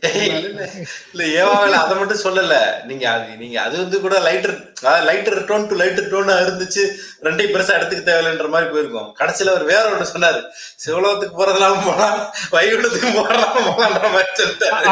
இல்ல, 1.10 1.22
ஏவாவில 1.40 1.76
அதை 1.82 1.94
மட்டும் 1.98 2.22
சொல்லல. 2.24 2.56
நீங்க 2.88 3.04
அது 3.10 3.36
நீங்க 3.42 3.56
அது 3.66 3.74
வந்து 3.82 3.98
கூட 4.04 4.16
லைட்டர் 4.28 4.56
அதாவது 4.80 5.04
லைட்டர் 5.08 5.36
டோன் 5.50 5.68
டு 5.70 5.76
லைட்டர் 5.82 6.08
டோனா 6.14 6.34
இருந்துச்சு. 6.46 6.82
ரெண்டையும் 7.26 7.52
பெருசா 7.54 7.76
எடுத்துக்க 7.78 8.02
தேவையில்லைன்ற 8.08 8.48
மாதிரி 8.54 8.68
போயிருக்கும். 8.72 9.12
கடைசியில 9.20 9.52
அவர் 9.54 9.70
வேற 9.72 9.84
ஒன்று 9.92 10.10
சொன்னாரு. 10.14 10.40
சிவலோகத்துக்கு 10.84 11.38
போறதுனாலும் 11.40 11.86
போலாம் 11.86 12.18
வைகுண்டத்துக்கு 12.56 13.12
போறதுனாலும் 13.18 13.70
போலான்ற 13.78 14.10
மாதிரி 14.16 14.34
சொல்லிட்டாரு. 14.40 14.84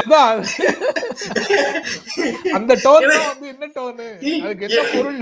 அந்த 2.59 2.73
டோன் 2.87 3.09
வந்து 3.11 3.51
என்ன 3.55 3.71
டோனு 3.77 4.09
அதுக்கு 4.45 4.65
என்ன 4.69 4.87
பொருள்? 4.95 5.21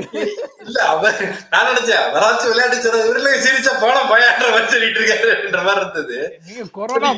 இல்ல 0.66 0.78
அவர் 0.92 1.18
நான் 1.54 1.68
நினைச்சேன் 1.70 2.06
வராச்சு 2.18 2.46
விளையாட்டு 2.52 3.02
இவருல 3.08 3.34
சிரிச்சா 3.48 3.74
போன 3.86 3.98
பயான்ற 4.12 4.46
மாதிரி 4.54 4.80
சொல்லிட்டு 4.82 5.00
இருக்காருன்ற 5.02 5.60
மாதிரி 5.66 5.82
இருந்தது. 5.82 6.18
நீங்க 6.46 6.64
கொரோனா 6.78 7.10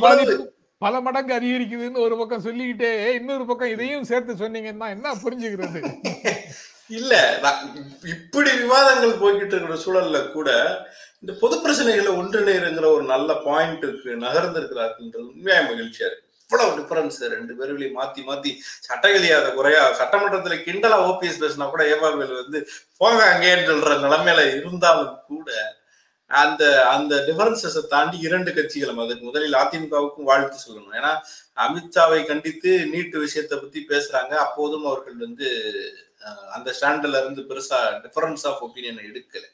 பல 0.82 0.96
மடங்கு 1.00 1.32
அதிகரிக்குதுன்னு 1.34 2.04
ஒரு 2.04 2.14
பக்கம் 2.20 2.44
சொல்லிக்கிட்டே 2.46 2.88
இன்னொரு 3.18 3.44
பக்கம் 3.44 3.72
இதையும் 3.74 4.08
சேர்த்து 4.08 4.32
சொன்னீங்கன்னா 4.40 4.88
என்ன 4.94 5.12
புரிஞ்சுக்கிறது? 5.22 5.80
இல்ல 6.90 7.12
இப்படி 8.12 8.50
விவாதங்கள் 8.58 9.20
போய்கிட்டு 9.20 9.54
இருக்கிற 9.54 9.76
சூழல்ல 9.84 10.18
கூட 10.32 10.48
இந்த 11.22 11.32
பொது 11.40 11.56
பிரச்சனைகளை 11.62 12.10
ஒன்றிணைங்கிற 12.18 12.86
ஒரு 12.96 13.04
நல்ல 13.12 13.32
பாயிண்ட்டுக்கு 13.46 14.10
நகர்ந்திருக்கிறார்கள்ன்றது 14.24 15.24
உண்மையா 15.30 15.60
மகிழ்ச்சியா 15.62 16.06
இருக்கு. 16.08 16.20
இவ்வளவு 16.50 16.74
டிஃபரன்ஸ் 16.78 17.16
ரெண்டு 17.32 17.52
பேர்களையும் 17.58 17.96
மாத்தி 17.98 18.22
மாத்தி 18.26 18.50
சட்டங்களியாத 18.88 19.46
குறையா 19.56 19.82
சட்டமன்றத்துல 20.00 20.58
கிண்டலா 20.66 20.98
ஓபிஎஸ் 21.06 21.40
பேசினா 21.42 21.68
கூட 21.70 21.84
ஏவாவேல் 21.92 22.40
வந்து 22.40 22.60
போங்க 23.00 23.22
அங்கேன்னு 23.30 23.68
சொல்ற 23.70 23.94
நிலைமையில 24.04 24.44
இருந்தாலும் 24.52 25.14
கூட 25.30 25.48
அந்த 26.30 26.64
அந்த 26.88 27.14
டிஃபரன்சஸை 27.26 27.82
தாண்டி 27.88 28.18
இரண்டு 28.18 28.50
கட்சிகளும் 28.50 29.02
அதுக்கு 29.04 29.24
முதலில் 29.24 29.60
அதிமுகவுக்கும் 29.62 30.28
வாழ்த்து 30.30 30.58
சொல்லணும். 30.64 30.94
ஏன்னா 30.98 31.12
அமித்ஷாவை 31.66 32.20
கண்டித்து 32.26 32.70
நீட்டு 32.92 33.18
விஷயத்தை 33.18 33.58
பத்தி 33.58 33.80
பேசுறாங்க. 33.88 34.32
அப்போதும் 34.46 34.86
அவர்கள் 34.86 35.18
வந்து 35.26 35.48
அந்த 36.56 36.68
ஸ்டாண்ட்ல 36.76 37.20
இருந்து 37.22 37.42
பெருசா 37.50 37.80
டிஃபரன்ஸ் 38.04 38.46
ஆஃப் 38.50 38.62
ஒப்பீனியன் 38.66 39.04
எடுக்கல. 39.08 39.44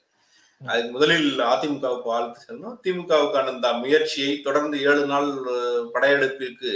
அதுக்கு 0.60 0.90
முதலில் 0.96 1.30
அதிமுகவுக்கு 1.52 2.08
வாழ்த்து 2.14 2.40
சொல்லணும். 2.46 2.78
திமுகவுக்கான 2.84 3.52
இந்த 3.54 3.68
முயற்சியை 3.82 4.32
தொடர்ந்து 4.40 4.76
ஏழு 4.90 5.04
நாள் 5.12 5.30
படையெடுப்பிற்கு 5.94 6.72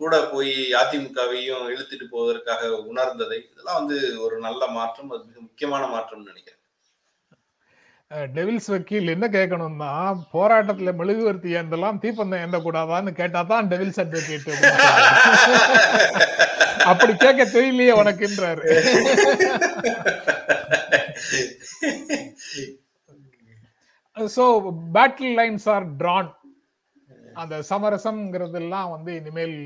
கூட 0.00 0.14
போய் 0.32 0.54
அதிமுகவையும் 0.80 1.64
இழுத்துட்டு 1.72 2.06
போவதற்காக 2.10 2.68
உணர்ந்ததை 2.90 3.38
இதெல்லாம் 3.50 3.80
வந்து 3.80 3.98
ஒரு 4.24 4.36
நல்ல 4.46 4.62
மாற்றம் 4.76 5.10
அது 5.14 5.24
மிக 5.24 5.40
முக்கியமான 5.40 5.84
மாற்றம்னு 5.94 6.30
நினைக்கிறேன். 6.32 6.57
டெவில்ஸ் 8.10 8.68
வக்கீல் 8.72 9.12
என்ன 9.14 9.26
கேட்கணும்னா 9.34 9.88
போராட்டத்துல 10.34 10.92
மெழுகுவர்த்தி 11.00 11.50
ஏந்தலாம் 11.60 11.98
தீப்பந்தம் 12.04 12.42
ஏந்த 12.44 12.58
கூடாதான்னு 12.66 13.10
கேட்டா 13.18 13.40
தான் 13.50 13.68
டெவில்ஸ் 13.72 14.00
அட்வொகேட் 14.02 14.48
அப்படி 16.90 17.12
கேட்க 17.24 17.42
தெரியலையே 17.56 17.94
உனக்குன்றாரு. 18.00 18.64
So 24.16 24.44
battle 24.96 25.36
lines 25.40 25.68
are 25.74 25.86
drawn 26.00 26.30
அந்த 27.42 27.54
சமரசம்ங்கிறதெல்லாம் 27.70 28.90
வந்து 28.96 29.10
இனிமேல் 29.20 29.58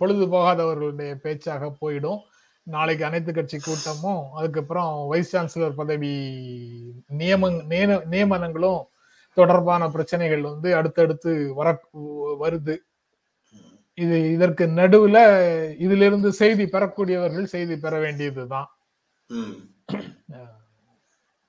பொழுது 0.00 0.24
போகாதவர்களுடைய 0.34 1.12
பேச்சாக 1.24 1.70
போயிடும். 1.82 2.20
நாளைக்கு 2.66 3.04
அனைத்து 3.04 3.32
கட்சி 3.32 3.58
கூட்டமும் 3.58 4.22
அதுக்கப்புறம் 4.34 5.06
வைஸ் 5.08 5.32
சான்சலர் 5.32 5.74
பதவி 5.74 6.12
நியம 7.18 7.42
நிய- 7.66 8.04
நியமனங்களும் 8.10 8.80
தொடர்பான 9.36 9.88
பிரச்சனைகள் 9.90 10.42
வந்து 10.42 10.68
அடுத்தடுத்து 10.74 11.32
வர 11.54 11.68
வருது 12.40 12.74
இது 13.98 14.16
இதற்கு 14.32 14.64
நடுவுல 14.76 15.18
இதிலிருந்து 15.78 16.32
செய்தி 16.32 16.64
பெறக்கூடியவர்கள் 16.66 17.46
செய்தி 17.46 17.76
பெற 17.76 17.94
வேண்டியதுதான். 17.98 18.68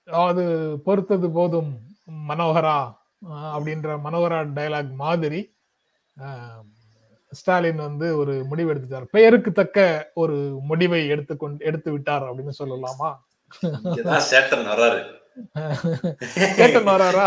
அதாவது 0.08 0.44
பொறுத்தது 0.86 1.32
போதும் 1.32 1.72
மனோகரா 2.30 2.78
அப்படின்ற 3.50 3.98
மனோகரா 4.04 4.40
டயலாக் 4.56 4.94
மாதிரி 5.02 5.40
ஸ்டாலின் 7.32 7.82
வந்து 7.88 8.08
ஒரு 8.18 8.34
முடிவு 8.50 8.70
எடுத்துட்டார். 8.74 9.06
பெயருக்கு 9.12 9.52
தக்க 9.52 9.78
ஒரு 10.14 10.38
முடிவை 10.70 11.08
எடுத்துக்கொண்டு 11.08 11.66
எடுத்து 11.66 11.92
விட்டார் 11.92 12.26
அப்படின்னு 12.30 12.54
சொல்லலாமா? 12.62 13.10
சேட்டன் 14.32 14.68
வர்றாரு. 14.72 15.00
கேட்டன் 16.60 16.88
வராரா 16.92 17.26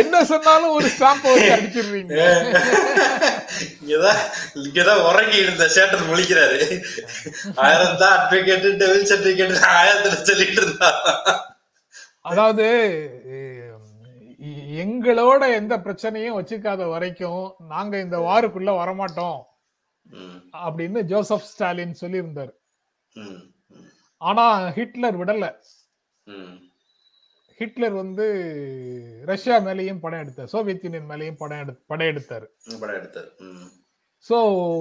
என்ன 0.00 0.22
சொன்னாலும் 0.30 0.74
ஒரு 0.76 0.86
ஸ்டாம்ப் 0.94 1.26
வச்சு 1.26 1.50
அடிச்சிடுறீங்க. 1.56 2.14
இங்கதான் 3.80 4.22
இங்கதான் 4.62 5.02
உறங்கி 5.08 5.36
இருந்த 5.36 5.64
சேட்டன் 5.74 6.08
முழிக்கிறாரு. 6.10 6.60
ஆயிரம் 7.54 8.00
தான் 8.02 8.16
அட்வொகேட் 8.18 8.64
டெவில் 8.82 9.10
சர்டிபிகேட் 9.10 9.68
ஆயிரத்துல 9.74 10.22
சொல்லிட்டு 10.30 10.60
இருந்தா 10.62 10.90
அதாவது 12.22 12.66
எங்களோட 14.76 15.54
எந்த 15.54 15.78
பிரச்சனையும் 15.78 16.38
வச்சுக்காத 16.38 16.88
வரைக்கும் 16.88 17.42
நாங்க 17.68 18.00
இந்த 18.00 18.18
வாருக்குள்ள 18.18 18.70
வரமாட்டோம். 18.76 19.38
அப்படின்னு 20.60 21.00
ஜோசப் 21.02 21.46
ஸ்டாலின் 21.46 21.96
சொல்லியிருந்தார். 22.00 22.52
ஆனா 24.20 24.44
ஹிட்லர் 24.70 25.18
விடல. 25.18 25.44
ஹிட்லர் 27.60 27.92
வந்து 27.92 28.24
ரஷ்யா 29.26 29.58
மேலேயும் 29.58 30.00
படம் 30.00 30.18
எடுத்தார் 30.18 30.46
சோவியத் 30.46 30.80
யூனியன் 30.82 31.08
மேலேயும் 31.08 31.36
படம் 31.36 31.58
எடு 31.58 31.72
படையெடுத்தார் 31.88 32.46
ம். 33.38 33.68
சோ 34.30 34.36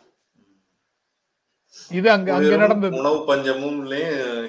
இது 1.90 2.08
அங்க 2.10 2.28
அங்க 2.34 2.56
நடந்தது. 2.56 2.98
உணவு 3.00 3.18
பஞ்சமும் 3.26 3.78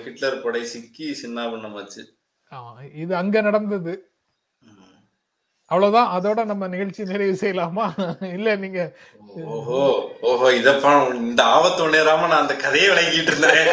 ஹிட்லர் 0.06 0.44
படை 0.44 0.64
சிக்கி 0.74 1.08
சின்னாபின்னமாச்சு 1.22 2.04
ஆமா, 2.52 2.72
இது 3.04 3.14
அங்க 3.16 3.38
நடந்தது. 3.42 3.94
அவ்வளவுதான். 5.72 6.10
அதோட 6.16 6.40
நம்ம 6.46 6.64
நிகழ்ச்சி 6.74 7.04
நிறைவு 7.04 7.36
செய்யலாமா? 7.42 7.86
இல்ல 8.36 8.50
நீங்க 8.64 8.82
ஓஹோ 9.56 9.80
ஓஹோ 10.30 10.48
இதப்பா 10.60 10.92
இந்த 11.22 11.42
ஆபத்து 11.56 11.88
நேராம 11.96 12.28
நான் 12.28 12.44
அந்த 12.44 12.56
கதையை 12.56 12.88
விளங்கிட்டு 12.92 13.32
இருந்தேன். 13.34 13.72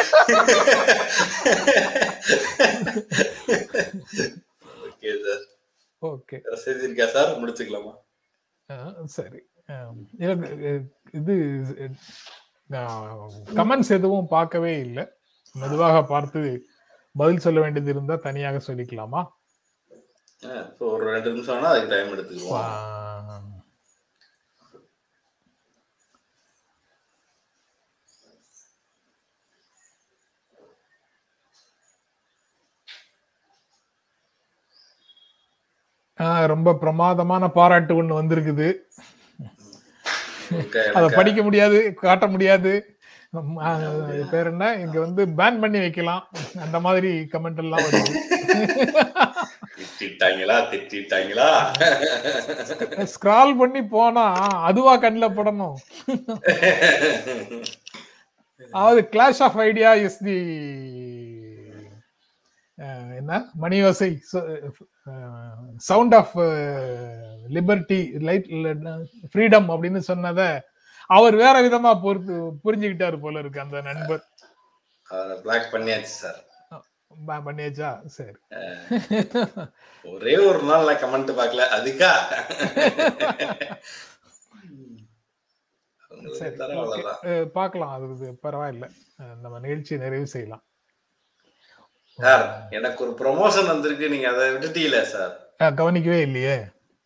Okay 4.86 5.12
sir. 5.26 5.44
ஓகே. 6.02 6.38
இருக்கா 6.86 7.06
சார்? 7.16 7.30
முடிச்சுக்கலாமா? 7.42 7.92
சரி. 9.16 9.40
இது 11.18 11.34
கமெண்ட்ஸ் 12.78 13.96
எதுவும் 13.98 14.28
பார்க்கவே 14.28 14.78
இல்லை. 14.78 15.06
மெதுவாக 15.52 16.04
பார்த்து 16.04 16.66
பதில் 17.12 17.38
சொல்ல 17.38 17.61
வேண்டியது 17.61 17.90
இருந்தா 17.90 18.14
தனியாக 18.14 18.61
சொல்லிக்கலாமா? 18.66 19.26
ஒரு 20.78 21.04
ரெண்டு 21.04 21.30
நிமிஷம் 21.30 21.62
அதுக்கு 21.62 21.88
டைம் 21.88 22.12
எடுத்துக்குவோம். 22.12 23.50
ரொம்ப 36.46 36.74
பிரமாதமான 36.74 37.48
பாராட்டு 37.48 38.02
ஒண்ணு 38.02 38.18
வந்திருக்குது. 38.22 38.68
அதை 40.94 41.08
படிக்க 41.18 41.40
முடியாது 41.42 41.78
காட்ட 42.04 42.26
முடியாது. 42.26 42.72
பேர் 44.30 44.48
என்ன? 44.50 44.64
இங்க 44.80 44.96
வந்து 45.00 45.22
பேன் 45.38 45.60
பண்ணி 45.60 45.78
வைக்கலாம். 45.78 46.24
அந்த 46.64 46.78
மாதிரி 46.86 47.10
கமெண்ட் 47.32 47.60
எல்லாம் 47.64 47.84
வருது. 47.84 48.12
திட்டாங்களா 50.00 50.56
திட்டாங்களா 50.90 51.48
ஸ்க்ரால் 53.12 53.52
பண்ணி 53.60 53.82
போனா 53.94 54.24
அதுவா 54.68 54.94
கண்ணில் 54.96 55.36
படணும். 55.36 55.76
அதாவது 58.72 59.00
clash 59.12 59.42
of 59.46 59.58
idea 59.68 59.92
is 60.06 60.20
the 60.28 60.36
என்ன? 63.20 63.32
மணியோசை 63.62 64.10
sound 65.88 66.14
of 66.20 66.34
liberty 67.57 68.00
light 68.28 68.48
freedom 69.33 69.68
அப்படின்னு 69.72 70.02
சொன்னதை 70.11 70.48
அவர் 71.16 71.37
வேற 71.42 71.55
விதமா 71.66 71.92
பொறுத்து 72.02 72.35
புரிஞ்சுக்கிட்டாரு 72.64 73.18
போல 73.20 73.38
இருக்கு 73.38 73.64
அந்த 73.66 73.81
நண்பர். 73.90 74.24
பிளாக் 75.44 75.68
பண்ணியாச்சு 75.72 76.12
சார் 76.22 76.40
பண்ணியாச்சா? 77.46 77.88
சரி. 78.16 78.37
ஒரே 80.05 80.35
ஒரு 80.48 80.61
நாள் 80.68 80.87
நான் 80.87 81.02
கமெண்ட் 81.02 81.33
பார்க்கல 81.40 81.66
அதுக்கா? 81.76 82.12
பார்க்கலாம். 87.59 87.92
அது 87.96 88.31
பரவாயில்ல. 88.44 88.87
நம்ம 89.42 89.59
நிகழ்ச்சியை 89.64 89.98
நிறைவு 90.02 90.26
செய்யலாம். 90.35 90.64
சார் 92.18 92.44
எனக்கு 92.78 93.00
ஒரு 93.05 93.12
ப்ரொமோஷன் 93.20 93.70
வந்திருக்கு. 93.72 94.12
நீங்க 94.14 94.28
அதை 94.33 94.46
விட்டுட்டீங்களே 94.55 95.02
சார் 95.14 95.35
கவனிக்கவே 95.81 96.20
இல்லையே. 96.28 96.57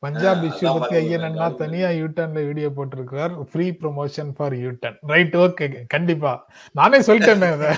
பஞ்சாப் 0.06 0.42
இஷ்யூ 0.44 0.78
பத்தி 0.78 0.94
ஐயன் 0.96 1.26
அண்ணா. 1.28 1.46
தனியா 1.60 1.88
யூட்டர்ன்ல 2.00 2.44
வீடியோ 2.48 2.68
போட்டிருக்கிறார். 2.76 3.34
Free 3.52 3.66
promotion 3.80 4.30
for 4.36 4.54
U turn 4.64 4.98
right 5.12 5.36
okay 5.36 5.84
கண்டிப்பா. 5.94 6.32
நானே 6.72 6.98
சொல்லிட்டேனே 7.08 7.48
அதை. 7.54 7.70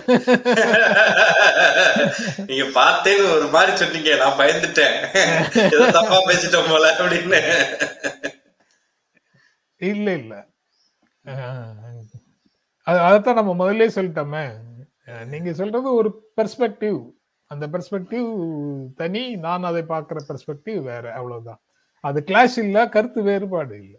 நீங்க 2.48 2.66
பார்த்தேன்னு 2.80 3.26
ஒரு 3.36 3.48
மாதிரி 3.52 3.76
சொன்னீங்க. 3.76 4.10
நான் 4.22 4.38
பயந்துட்டேன். 4.40 4.96
ஏதோ 5.74 5.90
தப்பா 5.90 6.18
பேசிட்டோம் 6.26 6.70
போல 6.70 6.84
அப்படின்னு. 6.98 7.40
இல்ல 9.90 10.08
இல்ல. 10.20 10.34
அதைத்தான் 12.82 13.38
நம்ம 13.40 13.52
முதல்ல 13.60 13.86
சொல்லிட்டோமே. 13.98 14.44
நீங்க 15.26 15.52
சொல்றது 15.52 15.88
ஒரு 15.94 16.10
பெர்ஸ்பெக்டிவ் 16.36 16.98
அந்த 17.50 17.64
பெர்ஸ்பெக்டிவ் 17.72 18.28
தனி 19.00 19.22
நான் 19.46 19.68
அதை 19.70 19.82
பார்க்கிற 19.82 20.24
பெர்ஸ்பெக்டிவ் 20.28 20.80
வேற. 20.90 21.12
அவ்வளவுதான். 21.12 21.60
அது 22.04 22.18
கிளாஷ் 22.28 22.58
இல்ல 22.64 22.78
கருத்து 22.94 23.20
வேறுபாடு 23.28 23.74
இல்ல. 23.84 23.96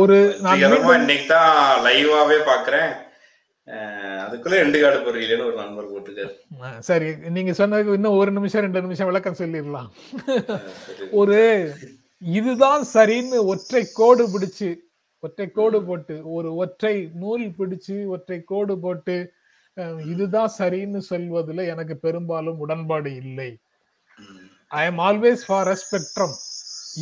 ஒரு 0.00 0.18
இன்னைக்கு 0.40 1.26
தான் 1.32 1.56
லைவாவே 1.86 2.38
பாக்குறேன். 2.50 2.92
அதுக்குள்ள 4.24 4.56
எண்டு 4.62 4.78
கார்டு 4.80 4.98
போடுறீங்களேன்னு 5.04 5.46
ஒரு 5.50 5.56
நண்பர் 5.60 5.90
போட்டுக்காரு. 5.92 6.32
சரி 6.88 7.08
நீங்க 7.36 7.52
சொன்னதுக்கு 7.60 7.96
இன்னும் 7.98 8.18
ஒரு 8.20 8.30
நிமிஷம் 8.36 8.64
ரெண்டு 8.66 8.84
நிமிஷம் 8.86 9.10
விளக்கம் 9.10 9.40
சொல்லிடலாம். 9.42 9.88
ஒரு 11.20 11.38
இதுதான் 12.22 12.82
சரின்னு 12.94 13.38
ஒற்றை 13.52 13.82
கோடு 14.00 14.24
பிடிச்சு 14.34 14.70
ஒற்றை 15.26 15.46
கோடு 15.58 15.78
போட்டு 15.88 16.14
ஒரு 16.36 16.48
ஒற்றை 16.62 16.94
நூல் 17.22 17.44
பிடிச்சு 17.58 17.96
ஒற்றை 18.14 18.38
கோடு 18.52 18.74
போட்டு 18.84 19.16
இதுதான் 20.12 20.50
சரின்னு 20.58 21.00
சொல்வதில் 21.10 21.70
எனக்கு 21.72 21.94
பெரும்பாலும் 22.06 22.60
உடன்பாடு 22.64 23.10
இல்லை. 23.22 23.50
I 24.78 24.82
am 24.90 25.00
always 25.08 25.42
for 25.48 25.70
a 25.72 25.76
spectrum 25.82 26.34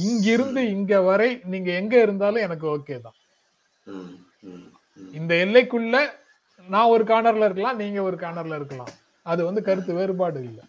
இங்கிருந்து 0.06 0.62
இங்க 0.76 1.00
வரை 1.08 1.30
நீங்க 1.52 1.70
எங்க 1.80 1.94
இருந்தாலும் 2.06 2.44
எனக்கு 2.46 2.66
ஓகே 2.76 2.96
தான். 3.06 3.16
இந்த 5.18 5.32
எல்லைக்குள்ள 5.44 5.96
நான் 6.66 6.92
ஒரு 6.94 7.04
கார்னர்ல 7.10 7.46
இருக்கலாம் 7.48 7.80
நீங்க 7.82 8.00
ஒரு 8.08 8.16
கார்னர்ல 8.24 8.58
இருக்கலாம். 8.60 8.92
அது 9.26 9.40
வந்து 9.48 9.62
கருத்து 9.68 9.92
வேறுபாடு 9.98 10.40
இல்லை. 10.48 10.64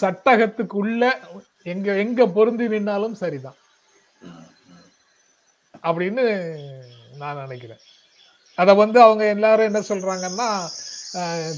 சட்டகத்துக்குள்ள 0.00 1.02
எங்க 1.72 1.88
எங்க 2.04 2.20
பொருந்தி 2.36 2.66
நின்னாலும் 2.74 3.20
சரிதான். 3.22 3.58
அப்படின்னு 5.88 6.24
நான் 7.22 7.42
நினைக்கிறேன். 7.44 7.82
அதை 8.58 8.72
வந்து 8.82 8.98
அவங்க 9.06 9.24
எல்லாரும் 9.34 9.68
என்ன 9.70 9.80
சொல்றாங்கன்னா 9.90 10.48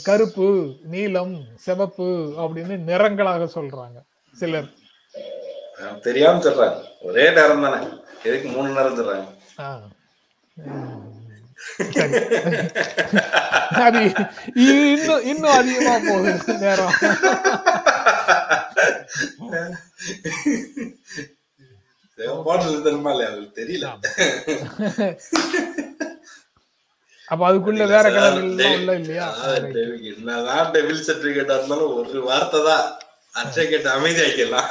கருப்பு 0.09 0.49
நீலம் 0.95 1.35
சிவப்பு 1.65 2.09
அப்படின்னு 2.43 2.75
நிறங்களாக 2.91 3.45
சொல்றாங்க. 3.57 3.99
சிலர். 4.41 4.69
தெரியாம 6.07 6.41
சொல்றாங்க 6.45 6.79
ஒரே 7.09 7.25
நேரம் 7.37 7.65
தானே. 7.67 7.79
எதுக்கு 8.29 8.49
மூணு 8.55 8.69
நேரம் 8.79 8.99
சொல்றாங்க 8.99 9.27
அது 13.87 14.01
இன்னும் 14.93 15.25
இன்னும் 15.31 15.57
அதிகமா 15.59 15.95
போகுது 16.07 16.55
நேரம். 16.65 16.97
தெரியல. 23.59 23.87
அப்ப 27.29 27.43
அதுக்குள்ள 27.49 27.83
வேற 27.93 28.07
உள்ள 28.77 28.93
இல்லையா? 29.01 29.27
என்னதான் 30.13 30.71
டெவில் 30.75 31.07
சர்டிபிகேட் 31.09 31.55
இருந்தாலும் 31.57 31.95
ஒரு 32.01 32.21
வார்த்தை 32.31 32.61
தான். 32.71 32.87
Certificate 33.35 33.89
அமைதியாக்கலாம் 33.97 34.71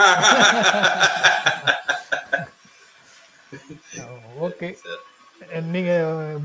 okay. 4.48 4.68
நீங்க 5.76 5.92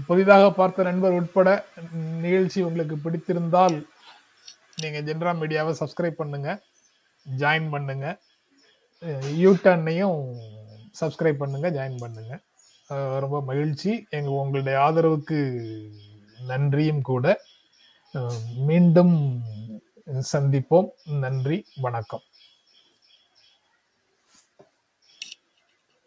புதிதாக 0.08 0.44
பார்த்த 0.58 0.86
நண்பர் 0.88 1.16
உட்பட 1.18 1.48
நிகழ்ச்சி 2.24 2.58
உங்களுக்கு 2.68 2.96
பிடித்திருந்தால் 3.04 3.76
நீங்க 4.82 4.98
ஜென்ரா 5.08 5.32
மீடியாவை 5.40 5.72
சப்ஸ்கிரைப் 5.80 6.20
பண்ணுங்க 6.20 6.50
ஜாயின் 7.26 7.68
பண்ணுங்க 7.74 8.06
யூடர்னையும் 9.42 10.20
சப்ஸ்கிரைப் 11.00 11.42
பண்ணுங்க 11.42 11.68
ஜாயின் 11.76 12.02
பண்ணுங்க. 12.04 12.34
ரொம்ப 13.24 13.36
மகிழ்ச்சி. 13.50 13.90
எங்க 14.16 14.30
உங்களுடைய 14.40 14.76
ஆதரவுக்கு 14.86 15.38
நன்றியும் 16.50 17.02
கூட. 17.10 17.26
மீண்டும் 18.68 19.14
சந்திப்போம். 20.06 20.88
நன்றி. 21.04 21.66
வணக்கம். 21.80 22.20